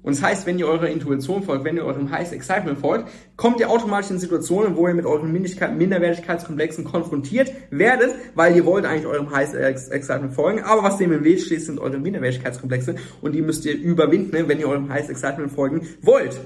Und 0.07 0.15
das 0.15 0.23
heißt, 0.23 0.47
wenn 0.47 0.57
ihr 0.57 0.69
eurer 0.69 0.89
Intuition 0.89 1.43
folgt, 1.43 1.65
wenn 1.65 1.77
ihr 1.77 1.85
eurem 1.85 2.13
Highest 2.13 2.33
Excitement 2.33 2.79
folgt, 2.79 3.09
kommt 3.37 3.59
ihr 3.59 3.69
automatisch 3.69 4.13
in 4.13 4.21
Situationen, 4.21 4.77
wo 4.77 4.87
ihr 4.87 4.95
mit 4.95 5.05
euren 5.05 5.33
Minderwertigkeitskomplexen 5.33 6.85
konfrontiert 6.85 7.51
werdet, 7.71 8.15
weil 8.37 8.55
ihr 8.55 8.65
wollt 8.65 8.85
eigentlich 8.85 9.07
eurem 9.07 9.35
Highest 9.35 9.57
Excitement 9.57 10.33
folgen. 10.33 10.61
Aber 10.63 10.85
was 10.85 10.99
dem 10.99 11.11
im 11.11 11.25
Weg 11.25 11.41
steht, 11.41 11.63
sind 11.63 11.81
eure 11.81 11.99
Minderwertigkeitskomplexe 11.99 12.95
und 13.21 13.33
die 13.33 13.43
müsst 13.43 13.67
ihr 13.67 13.77
überwinden, 13.77 14.47
wenn 14.47 14.61
ihr 14.61 14.69
eurem 14.69 14.89
Highest 14.91 15.11
Excitement 15.11 15.51
folgen 15.51 15.89
wollt. 16.03 16.39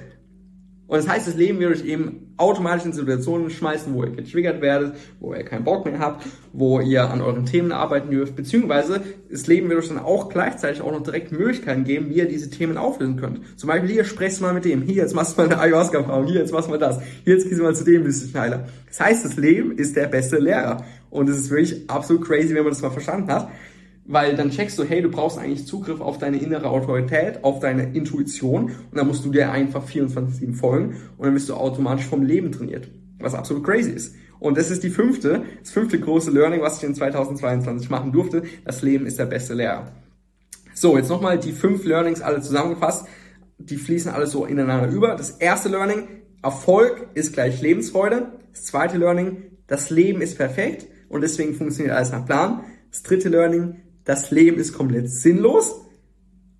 Und 0.91 0.97
das 0.97 1.09
heißt, 1.09 1.29
das 1.29 1.37
Leben 1.37 1.61
wird 1.61 1.71
euch 1.71 1.85
eben 1.85 2.35
automatisch 2.37 2.85
in 2.85 2.93
Situationen 2.93 3.49
schmeißen, 3.49 3.95
wo 3.95 4.03
ihr 4.03 4.11
getriggert 4.11 4.61
werdet, 4.61 4.97
wo 5.21 5.33
ihr 5.33 5.45
keinen 5.45 5.63
Bock 5.63 5.85
mehr 5.85 6.01
habt, 6.01 6.27
wo 6.53 6.81
ihr 6.81 7.09
an 7.09 7.21
euren 7.21 7.47
Themen 7.47 7.71
arbeiten 7.71 8.11
dürft, 8.11 8.35
beziehungsweise 8.35 9.01
das 9.31 9.47
Leben 9.47 9.69
wird 9.69 9.79
euch 9.79 9.89
dann 9.89 10.01
auch 10.01 10.31
gleichzeitig 10.31 10.83
auch 10.83 10.91
noch 10.91 11.05
direkt 11.05 11.31
Möglichkeiten 11.31 11.85
geben, 11.85 12.11
wie 12.11 12.15
ihr 12.15 12.27
diese 12.27 12.51
Themen 12.51 12.77
auflösen 12.77 13.15
könnt. 13.15 13.57
Zum 13.57 13.69
Beispiel 13.69 13.89
hier, 13.89 14.05
sprecht 14.05 14.41
mal 14.41 14.53
mit 14.53 14.65
dem, 14.65 14.83
hier, 14.83 14.97
jetzt 14.97 15.15
machst 15.15 15.39
du 15.39 15.43
mal 15.43 15.49
eine 15.49 15.61
Ayahuasca-Erfahrung, 15.61 16.27
hier, 16.27 16.41
jetzt 16.41 16.53
machst 16.53 16.67
du 16.67 16.73
mal 16.73 16.79
das, 16.79 16.99
hier, 17.23 17.35
jetzt 17.35 17.45
gehst 17.45 17.61
du 17.61 17.63
mal 17.63 17.75
zu 17.77 17.85
dem 17.85 18.05
Wissenschaftler. 18.05 18.67
Das 18.89 18.99
heißt, 18.99 19.25
das 19.25 19.37
Leben 19.37 19.71
ist 19.79 19.95
der 19.95 20.09
beste 20.09 20.39
Lehrer. 20.39 20.85
Und 21.09 21.29
es 21.29 21.39
ist 21.39 21.51
wirklich 21.51 21.89
absolut 21.89 22.27
crazy, 22.27 22.49
wenn 22.49 22.65
man 22.65 22.73
das 22.73 22.83
mal 22.83 22.91
verstanden 22.91 23.31
hat 23.31 23.49
weil 24.11 24.35
dann 24.35 24.51
checkst 24.51 24.79
du, 24.79 24.85
hey, 24.85 25.03
du 25.03 25.09
brauchst 25.09 25.39
eigentlich 25.39 25.67
Zugriff 25.67 26.01
auf 26.01 26.19
deine 26.19 26.39
innere 26.39 26.69
Autorität, 26.69 27.45
auf 27.45 27.61
deine 27.61 27.95
Intuition 27.95 28.65
und 28.65 28.97
dann 28.97 29.07
musst 29.07 29.25
du 29.25 29.31
dir 29.31 29.53
einfach 29.53 29.87
24-7 29.87 30.55
folgen 30.55 30.97
und 31.17 31.27
dann 31.27 31.35
bist 31.35 31.49
du 31.49 31.55
automatisch 31.55 32.07
vom 32.07 32.23
Leben 32.23 32.51
trainiert, 32.51 32.89
was 33.21 33.35
absolut 33.35 33.65
crazy 33.65 33.91
ist. 33.91 34.17
Und 34.41 34.59
das 34.59 34.71
ist 34.71 34.83
die 34.83 34.91
fünfte, 34.91 35.45
das 35.61 35.71
fünfte 35.71 36.01
große 36.01 36.31
Learning, 36.31 36.61
was 36.61 36.79
ich 36.79 36.85
in 36.85 36.95
2022 36.95 37.89
machen 37.89 38.11
durfte. 38.11 38.43
Das 38.65 38.83
Leben 38.83 39.07
ist 39.07 39.19
der 39.19 39.27
beste 39.27 39.55
Lehrer. 39.55 39.93
So, 40.75 40.97
jetzt 40.97 41.11
nochmal 41.11 41.39
die 41.39 41.53
fünf 41.53 41.85
Learnings 41.85 42.21
alle 42.21 42.41
zusammengefasst. 42.41 43.07
die 43.59 43.77
fließen 43.77 44.11
alles 44.11 44.31
so 44.31 44.47
ineinander 44.47 44.89
über. 44.89 45.15
Das 45.15 45.33
erste 45.33 45.69
Learning, 45.69 46.09
Erfolg 46.43 47.09
ist 47.13 47.35
gleich 47.35 47.61
Lebensfreude. 47.61 48.33
Das 48.53 48.65
zweite 48.65 48.97
Learning, 48.97 49.43
das 49.67 49.91
Leben 49.91 50.23
ist 50.23 50.39
perfekt 50.39 50.87
und 51.11 51.21
deswegen 51.21 51.55
funktioniert 51.55 51.95
alles 51.95 52.11
nach 52.11 52.25
Plan. 52.25 52.65
Das 52.91 53.03
dritte 53.03 53.29
Learning, 53.29 53.77
das 54.05 54.31
Leben 54.31 54.59
ist 54.59 54.73
komplett 54.73 55.11
sinnlos. 55.11 55.81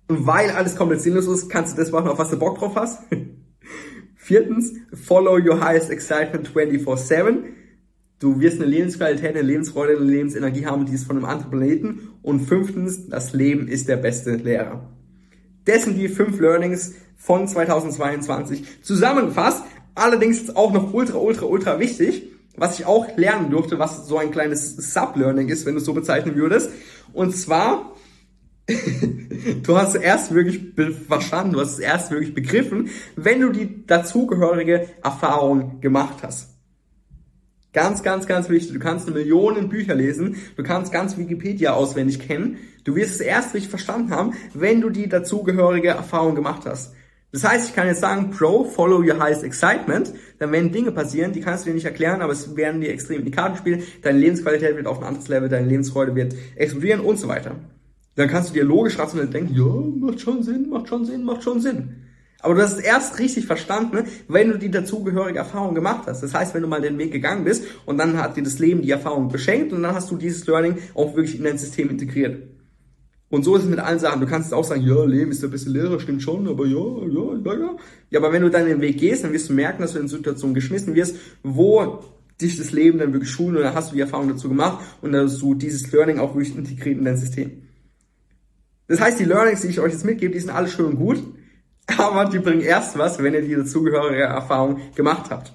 Und 0.07 0.27
weil 0.27 0.49
alles 0.51 0.75
komplett 0.75 1.01
sinnlos 1.01 1.27
ist, 1.27 1.49
kannst 1.49 1.73
du 1.73 1.81
das 1.81 1.91
machen, 1.91 2.09
auf 2.09 2.19
was 2.19 2.29
du 2.29 2.37
Bock 2.37 2.57
drauf 2.57 2.75
hast. 2.75 3.03
Viertens, 4.15 4.73
follow 4.93 5.37
your 5.37 5.59
highest 5.63 5.89
excitement 5.89 6.49
24-7. 6.49 7.43
Du 8.19 8.39
wirst 8.39 8.57
eine 8.57 8.69
Lebensqualität, 8.69 9.31
eine 9.31 9.41
Lebensfreude, 9.41 9.97
eine 9.97 10.05
Lebensenergie 10.05 10.65
haben, 10.65 10.85
die 10.85 10.93
ist 10.93 11.05
von 11.05 11.17
einem 11.17 11.25
anderen 11.25 11.49
Planeten. 11.49 12.09
Und 12.21 12.41
fünftens, 12.41 13.09
das 13.09 13.33
Leben 13.33 13.67
ist 13.67 13.87
der 13.87 13.97
beste 13.97 14.35
Lehrer. 14.35 14.89
Das 15.65 15.83
sind 15.83 15.97
die 15.97 16.07
fünf 16.07 16.39
Learnings 16.39 16.93
von 17.15 17.47
2022 17.47 18.83
zusammengefasst. 18.83 19.63
Allerdings 19.95 20.55
auch 20.55 20.71
noch 20.71 20.93
ultra, 20.93 21.17
ultra, 21.17 21.45
ultra 21.45 21.79
wichtig, 21.79 22.30
was 22.55 22.79
ich 22.79 22.85
auch 22.85 23.17
lernen 23.17 23.49
durfte, 23.49 23.79
was 23.79 24.07
so 24.07 24.17
ein 24.17 24.31
kleines 24.31 24.75
Sub-Learning 24.93 25.49
ist, 25.49 25.65
wenn 25.65 25.75
du 25.75 25.79
es 25.79 25.85
so 25.85 25.93
bezeichnen 25.93 26.35
würdest. 26.35 26.71
Und 27.13 27.35
zwar, 27.35 27.95
du 29.63 29.77
hast 29.77 29.95
es 29.95 30.01
erst 30.01 30.33
wirklich 30.33 30.61
verstanden, 31.07 31.53
du 31.53 31.61
hast 31.61 31.73
es 31.73 31.79
erst 31.79 32.11
wirklich 32.11 32.33
begriffen, 32.33 32.89
wenn 33.15 33.41
du 33.41 33.49
die 33.49 33.85
dazugehörige 33.85 34.87
Erfahrung 35.03 35.81
gemacht 35.81 36.17
hast. 36.23 36.51
Ganz, 37.73 38.03
ganz, 38.03 38.27
ganz 38.27 38.49
wichtig. 38.49 38.73
Du 38.73 38.79
kannst 38.79 39.09
Millionen 39.09 39.69
Bücher 39.69 39.95
lesen. 39.95 40.35
Du 40.57 40.63
kannst 40.63 40.91
ganz 40.91 41.17
Wikipedia 41.17 41.71
auswendig 41.71 42.19
kennen. 42.19 42.57
Du 42.83 42.95
wirst 42.95 43.15
es 43.15 43.21
erst 43.21 43.53
richtig 43.53 43.69
verstanden 43.69 44.11
haben, 44.11 44.33
wenn 44.53 44.81
du 44.81 44.89
die 44.89 45.07
dazugehörige 45.07 45.89
Erfahrung 45.89 46.35
gemacht 46.35 46.63
hast. 46.65 46.93
Das 47.31 47.45
heißt, 47.45 47.69
ich 47.69 47.75
kann 47.75 47.87
jetzt 47.87 48.01
sagen, 48.01 48.31
Pro, 48.31 48.65
follow 48.65 48.99
your 48.99 49.19
highest 49.19 49.43
excitement. 49.43 50.13
Dann 50.39 50.51
werden 50.51 50.71
Dinge 50.71 50.91
passieren, 50.91 51.31
die 51.31 51.39
kannst 51.39 51.65
du 51.65 51.69
dir 51.69 51.75
nicht 51.75 51.85
erklären, 51.85 52.21
aber 52.21 52.33
es 52.33 52.55
werden 52.57 52.81
dir 52.81 52.91
extrem 52.91 53.19
in 53.19 53.25
die 53.25 53.31
Karten 53.31 53.57
spielen. 53.57 53.83
Deine 54.01 54.19
Lebensqualität 54.19 54.75
wird 54.75 54.87
auf 54.87 54.99
ein 54.99 55.05
anderes 55.05 55.29
Level, 55.29 55.47
deine 55.47 55.67
Lebensfreude 55.67 56.13
wird 56.13 56.35
explodieren 56.55 56.99
und 56.99 57.17
so 57.17 57.29
weiter. 57.29 57.55
Dann 58.15 58.27
kannst 58.27 58.49
du 58.49 58.53
dir 58.53 58.65
logisch 58.65 58.99
rationell 58.99 59.27
denken, 59.27 59.53
ja, 59.55 59.63
macht 60.07 60.19
schon 60.19 60.43
Sinn, 60.43 60.69
macht 60.69 60.89
schon 60.89 61.05
Sinn, 61.05 61.23
macht 61.23 61.43
schon 61.43 61.61
Sinn. 61.61 61.95
Aber 62.41 62.55
du 62.55 62.61
hast 62.61 62.73
es 62.73 62.79
erst 62.79 63.19
richtig 63.19 63.45
verstanden, 63.45 64.05
wenn 64.27 64.49
du 64.49 64.57
die 64.57 64.71
dazugehörige 64.71 65.39
Erfahrung 65.39 65.75
gemacht 65.75 66.07
hast. 66.07 66.23
Das 66.23 66.33
heißt, 66.33 66.53
wenn 66.53 66.63
du 66.63 66.67
mal 66.67 66.81
den 66.81 66.97
Weg 66.97 67.11
gegangen 67.11 67.45
bist 67.45 67.63
und 67.85 67.97
dann 67.97 68.17
hat 68.17 68.35
dir 68.35 68.43
das 68.43 68.59
Leben 68.59 68.81
die 68.81 68.91
Erfahrung 68.91 69.29
beschenkt 69.29 69.71
und 69.71 69.83
dann 69.83 69.95
hast 69.95 70.11
du 70.11 70.17
dieses 70.17 70.45
Learning 70.47 70.77
auch 70.95 71.15
wirklich 71.15 71.37
in 71.37 71.43
dein 71.43 71.57
System 71.57 71.89
integriert. 71.89 72.43
Und 73.31 73.43
so 73.43 73.55
ist 73.55 73.63
es 73.63 73.69
mit 73.69 73.79
allen 73.79 73.97
Sachen. 73.97 74.19
Du 74.19 74.27
kannst 74.27 74.53
auch 74.53 74.65
sagen, 74.65 74.85
ja, 74.85 75.05
Leben 75.05 75.31
ist 75.31 75.41
ein 75.41 75.49
bisschen 75.49 75.71
leerer, 75.71 76.01
stimmt 76.01 76.21
schon, 76.21 76.49
aber 76.49 76.65
ja, 76.65 76.75
ja, 76.75 77.37
ja, 77.45 77.59
ja. 77.59 77.75
Ja, 78.09 78.19
aber 78.19 78.33
wenn 78.33 78.41
du 78.41 78.49
dann 78.49 78.65
den 78.65 78.81
Weg 78.81 78.99
gehst, 78.99 79.23
dann 79.23 79.31
wirst 79.31 79.49
du 79.49 79.53
merken, 79.53 79.81
dass 79.81 79.93
du 79.93 79.99
in 79.99 80.09
Situationen 80.09 80.53
geschmissen 80.53 80.95
wirst, 80.95 81.15
wo 81.41 82.03
dich 82.41 82.57
das 82.57 82.73
Leben 82.73 82.99
dann 82.99 83.13
wirklich 83.13 83.31
schulen 83.31 83.55
dann 83.55 83.73
hast 83.73 83.91
du 83.91 83.95
die 83.95 84.01
Erfahrung 84.01 84.27
dazu 84.27 84.49
gemacht 84.49 84.83
und 85.01 85.15
hast 85.15 85.41
du 85.41 85.55
dieses 85.55 85.89
Learning 85.93 86.19
auch 86.19 86.35
wirklich 86.35 86.57
integriert 86.57 86.97
in 86.97 87.05
dein 87.05 87.15
System. 87.15 87.61
Das 88.87 88.99
heißt, 88.99 89.17
die 89.17 89.25
Learnings, 89.25 89.61
die 89.61 89.69
ich 89.69 89.79
euch 89.79 89.93
jetzt 89.93 90.03
mitgebe, 90.03 90.33
die 90.33 90.39
sind 90.39 90.49
alle 90.49 90.67
schön 90.67 90.87
und 90.87 90.97
gut, 90.97 91.23
aber 91.97 92.25
die 92.25 92.39
bringen 92.39 92.61
erst 92.61 92.97
was, 92.97 93.23
wenn 93.23 93.33
ihr 93.33 93.43
die 93.43 93.55
dazugehörige 93.55 94.23
Erfahrung 94.23 94.81
gemacht 94.93 95.29
habt. 95.29 95.53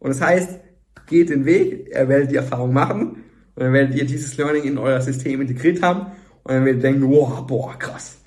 Und 0.00 0.08
das 0.08 0.20
heißt, 0.20 0.58
geht 1.06 1.30
den 1.30 1.44
Weg, 1.44 1.90
ihr 1.94 2.08
werdet 2.08 2.32
die 2.32 2.36
Erfahrung 2.36 2.72
machen 2.72 3.22
und 3.54 3.62
dann 3.62 3.72
werdet 3.72 3.94
ihr 3.94 4.04
dieses 4.04 4.36
Learning 4.36 4.64
in 4.64 4.78
euer 4.78 5.00
System 5.00 5.40
integriert 5.40 5.80
haben 5.80 6.08
und 6.44 6.64
werdet 6.64 6.76
ihr 6.76 6.82
denken, 6.82 7.08
boah, 7.08 7.46
boah, 7.46 7.78
krass. 7.78 8.18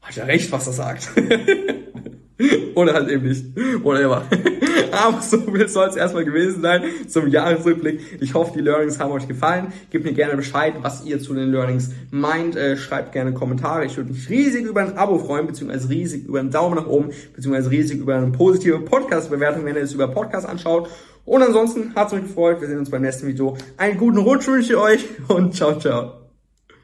Hat 0.00 0.16
ja 0.16 0.24
recht, 0.24 0.50
was 0.50 0.66
er 0.66 0.72
sagt. 0.72 1.10
Oder 2.74 2.94
halt 2.94 3.08
eben 3.08 3.28
nicht. 3.28 3.44
Oder 3.84 4.00
immer. 4.00 4.24
Aber 4.92 5.22
so 5.22 5.38
viel 5.40 5.68
soll 5.68 5.88
es 5.88 5.96
erstmal 5.96 6.24
gewesen 6.24 6.62
sein 6.62 6.82
zum 7.08 7.28
Jahresrückblick. 7.28 8.18
Ich 8.20 8.34
hoffe, 8.34 8.52
die 8.54 8.60
Learnings 8.60 8.98
haben 8.98 9.12
euch 9.12 9.28
gefallen. 9.28 9.72
Gebt 9.90 10.04
mir 10.04 10.12
gerne 10.12 10.36
Bescheid, 10.36 10.74
was 10.82 11.04
ihr 11.04 11.20
zu 11.20 11.34
den 11.34 11.50
Learnings 11.50 11.90
meint. 12.10 12.56
Äh, 12.56 12.76
schreibt 12.76 13.12
gerne 13.12 13.32
Kommentare. 13.32 13.84
Ich 13.84 13.96
würde 13.96 14.12
mich 14.12 14.28
riesig 14.28 14.64
über 14.64 14.80
ein 14.80 14.96
Abo 14.96 15.18
freuen, 15.18 15.46
beziehungsweise 15.46 15.88
riesig 15.88 16.26
über 16.26 16.40
einen 16.40 16.50
Daumen 16.50 16.76
nach 16.76 16.86
oben, 16.86 17.10
beziehungsweise 17.34 17.70
riesig 17.70 18.00
über 18.00 18.16
eine 18.16 18.30
positive 18.32 18.80
Podcast-Bewertung, 18.80 19.64
wenn 19.64 19.76
ihr 19.76 19.82
es 19.82 19.92
über 19.92 20.08
Podcast 20.08 20.46
anschaut. 20.46 20.88
Und 21.24 21.42
ansonsten 21.42 21.94
hat 21.94 22.08
es 22.08 22.14
mich 22.14 22.22
gefreut. 22.24 22.60
Wir 22.60 22.68
sehen 22.68 22.78
uns 22.78 22.90
beim 22.90 23.02
nächsten 23.02 23.26
Video. 23.26 23.56
Einen 23.76 23.98
guten 23.98 24.18
Rutsch 24.18 24.48
wünsche 24.48 24.72
ich 24.72 24.78
euch 24.78 25.04
und 25.28 25.54
ciao, 25.54 25.78
ciao. 25.78 26.21